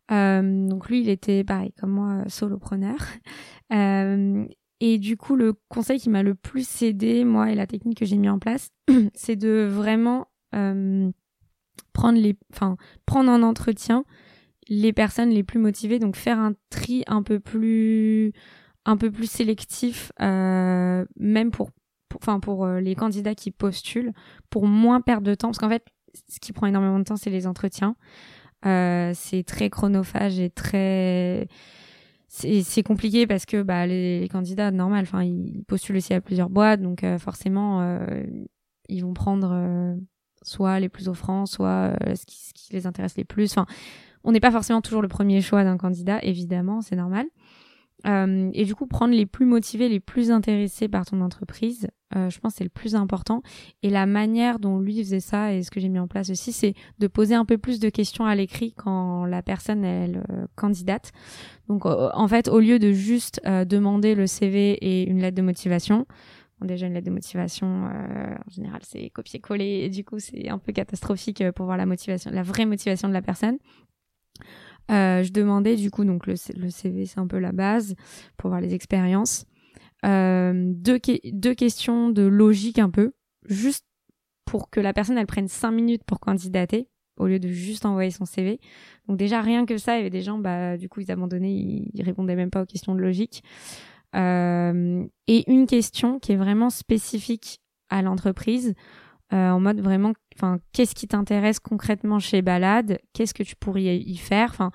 [0.09, 2.99] donc lui, il était pareil comme moi, solopreneur.
[3.73, 4.47] Euh,
[4.81, 8.07] et du coup, le conseil qui m'a le plus aidé, moi, et la technique que
[8.07, 8.71] j'ai mis en place,
[9.15, 11.11] c'est de vraiment euh,
[11.93, 14.05] prendre les, enfin, prendre en entretien
[14.69, 18.33] les personnes les plus motivées, donc faire un tri un peu plus,
[18.87, 21.71] un peu plus sélectif, euh, même pour,
[22.15, 24.13] enfin, pour, euh, les candidats qui postulent,
[24.49, 25.85] pour moins perdre de temps, parce qu'en fait,
[26.29, 27.97] ce qui prend énormément de temps, c'est les entretiens.
[28.67, 31.49] Euh, c'est très chronophage et très
[32.33, 36.81] c'est compliqué parce que bah, les, candidats normal enfin ils postulent aussi à plusieurs boîtes
[36.81, 38.25] donc euh, forcément euh,
[38.89, 39.97] ils vont prendre euh,
[40.43, 43.51] soit les plus offrants soit ce qui, ce, qui, les intéresse les plus.
[43.51, 43.67] Enfin
[44.23, 47.27] on n'est pas forcément toujours le premier choix d'un candidat évidemment c'est normal.
[48.07, 52.31] Euh, et du coup, prendre les plus motivés, les plus intéressés par ton entreprise, euh,
[52.31, 53.43] je pense c'est le plus important.
[53.83, 56.53] Et la manière dont lui faisait ça et ce que j'ai mis en place aussi,
[56.53, 60.47] c'est de poser un peu plus de questions à l'écrit quand la personne elle euh,
[60.57, 61.13] candidate.
[61.69, 66.05] Donc en fait, au lieu de juste demander le CV et une lettre de motivation,
[66.59, 70.59] bon, déjà une lettre de motivation en général c'est copier-coller et du coup c'est un
[70.59, 73.59] peu catastrophique pour voir la motivation, la vraie motivation de la personne.
[74.91, 77.95] Euh, je demandais du coup, donc le CV c'est un peu la base
[78.37, 79.47] pour voir les expériences.
[80.07, 80.99] Euh, deux,
[81.33, 83.13] deux questions de logique un peu,
[83.47, 83.87] juste
[84.45, 88.11] pour que la personne elle prenne cinq minutes pour candidater au lieu de juste envoyer
[88.11, 88.61] son CV.
[89.07, 91.53] Donc déjà rien que ça, il y avait des gens, bah du coup ils abandonnaient,
[91.53, 93.43] ils, ils répondaient même pas aux questions de logique.
[94.17, 98.75] Euh, et une question qui est vraiment spécifique à l'entreprise,
[99.33, 103.99] euh, en mode vraiment, enfin, qu'est-ce qui t'intéresse concrètement chez Balade Qu'est-ce que tu pourrais
[103.99, 104.49] y faire?
[104.51, 104.73] Enfin,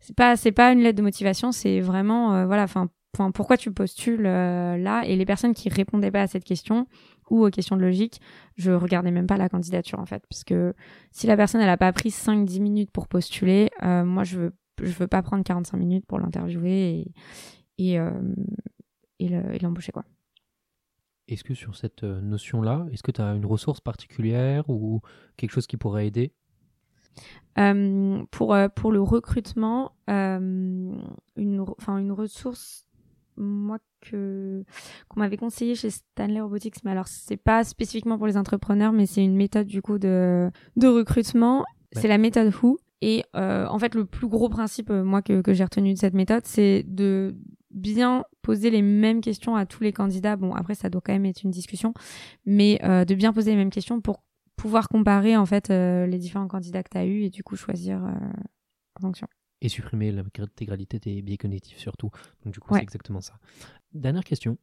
[0.00, 2.88] c'est pas, c'est pas une lettre de motivation, c'est vraiment, euh, voilà, enfin,
[3.34, 6.86] pourquoi tu postules euh, là Et les personnes qui répondaient pas à cette question
[7.30, 8.20] ou aux questions de logique,
[8.56, 10.74] je regardais même pas la candidature en fait, parce que
[11.10, 14.52] si la personne elle a pas pris 5-10 minutes pour postuler, moi je veux,
[14.82, 17.12] je veux pas prendre 45 minutes pour l'interviewer et
[17.78, 17.98] et,
[19.18, 20.04] et l'embaucher quoi.
[21.26, 25.00] Est-ce que sur cette euh, notion-là, est-ce que tu as une ressource particulière ou
[25.36, 26.34] quelque chose qui pourrait aider?
[27.58, 31.02] Euh, pour, euh, pour le recrutement, une,
[31.36, 32.86] une ressource,
[33.36, 34.64] moi, que,
[35.08, 39.06] qu'on m'avait conseillé chez Stanley Robotics, mais alors c'est pas spécifiquement pour les entrepreneurs, mais
[39.06, 41.64] c'est une méthode du coup de, de recrutement.
[41.92, 42.78] C'est la méthode Who.
[43.00, 46.46] Et en fait, le plus gros principe, moi, que, que j'ai retenu de cette méthode,
[46.46, 47.36] c'est de
[47.74, 50.36] bien poser les mêmes questions à tous les candidats.
[50.36, 51.92] Bon, après, ça doit quand même être une discussion,
[52.46, 54.22] mais euh, de bien poser les mêmes questions pour
[54.56, 57.56] pouvoir comparer en fait euh, les différents candidats que tu as eu et du coup
[57.56, 58.12] choisir euh,
[58.94, 59.26] en fonction.
[59.64, 62.10] Et supprimer l'intégralité des biais cognitifs surtout.
[62.44, 63.38] Donc du coup, c'est exactement ça.
[63.94, 64.58] Dernière question,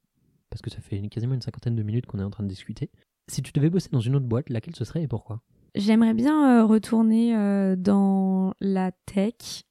[0.50, 2.92] parce que ça fait quasiment une cinquantaine de minutes qu'on est en train de discuter.
[3.28, 5.42] Si tu devais bosser dans une autre boîte, laquelle ce serait et pourquoi?
[5.74, 7.34] J'aimerais bien retourner
[7.78, 9.66] dans la tech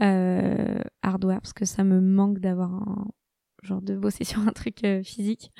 [0.00, 3.06] euh, hardware parce que ça me manque d'avoir un
[3.62, 5.52] genre de bosser sur un truc euh, physique.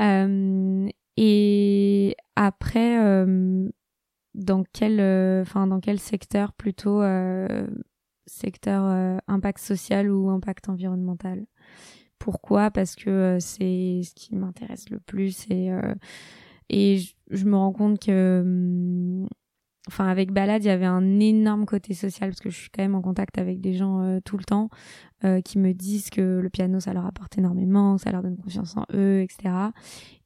[0.00, 3.68] Euh, et après, euh,
[4.34, 5.00] dans quel,
[5.42, 7.00] enfin dans quel secteur plutôt
[8.26, 11.46] secteur impact social ou impact environnemental
[12.18, 12.70] Pourquoi?
[12.70, 15.70] Parce que c'est ce qui m'intéresse le plus et
[16.70, 16.98] et
[17.30, 19.28] je, me rends compte que hum,
[19.88, 22.82] enfin avec Balade, il y avait un énorme côté social parce que je suis quand
[22.82, 24.70] même en contact avec des gens euh, tout le temps
[25.24, 28.76] euh, qui me disent que le piano ça leur apporte énormément, ça leur donne confiance
[28.76, 29.54] en eux, etc.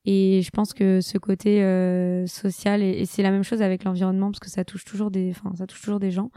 [0.04, 4.30] Et je pense que ce côté euh, social et, c'est la même chose avec l'environnement
[4.30, 6.30] parce que ça touche toujours des, enfin ça touche toujours des gens.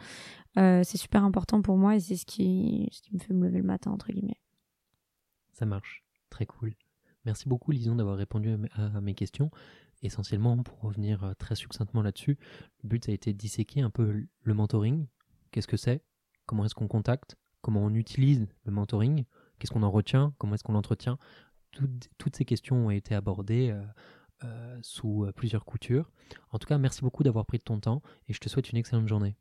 [0.55, 3.59] C'est super important pour moi et c'est ce qui, ce qui me fait me lever
[3.59, 4.39] le matin entre guillemets.
[5.53, 6.73] Ça marche, très cool.
[7.25, 9.51] Merci beaucoup Lison d'avoir répondu à mes questions
[10.03, 12.37] essentiellement, pour revenir euh, très succinctement là-dessus,
[12.83, 15.07] le but a été de disséquer un peu le mentoring.
[15.51, 16.01] Qu'est-ce que c'est?
[16.45, 17.37] Comment est-ce qu'on contacte?
[17.61, 19.25] Comment on utilise le mentoring?
[19.59, 20.33] Qu'est-ce qu'on en retient?
[20.37, 21.17] Comment est-ce qu'on l'entretient?
[22.17, 23.83] Toutes ces questions ont été abordées euh,
[24.43, 26.11] euh, sous plusieurs coutures.
[26.49, 28.77] En tout cas, merci beaucoup d'avoir pris de ton temps et je te souhaite une
[28.77, 29.35] excellente journée.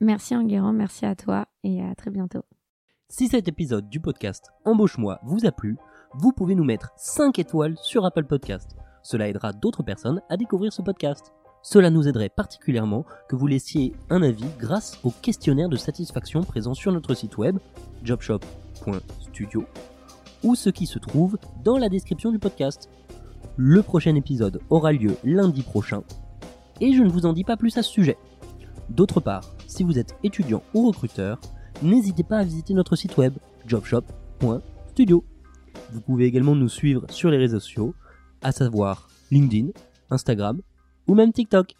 [0.00, 2.44] Merci Enguerrand, merci à toi et à très bientôt.
[3.08, 5.78] Si cet épisode du podcast Embauche-moi vous a plu,
[6.12, 8.76] vous pouvez nous mettre 5 étoiles sur Apple Podcast.
[9.02, 11.32] Cela aidera d'autres personnes à découvrir ce podcast.
[11.62, 16.74] Cela nous aiderait particulièrement que vous laissiez un avis grâce au questionnaire de satisfaction présent
[16.74, 17.58] sur notre site web
[18.04, 19.64] jobshop.studio
[20.42, 22.90] ou ce qui se trouve dans la description du podcast.
[23.56, 26.02] Le prochain épisode aura lieu lundi prochain
[26.82, 28.18] et je ne vous en dis pas plus à ce sujet.
[28.90, 31.40] D'autre part, si vous êtes étudiant ou recruteur,
[31.82, 33.34] n'hésitez pas à visiter notre site web
[33.66, 35.24] jobshop.studio.
[35.92, 37.94] Vous pouvez également nous suivre sur les réseaux sociaux
[38.42, 39.68] à savoir LinkedIn,
[40.10, 40.60] Instagram
[41.06, 41.74] ou même TikTok.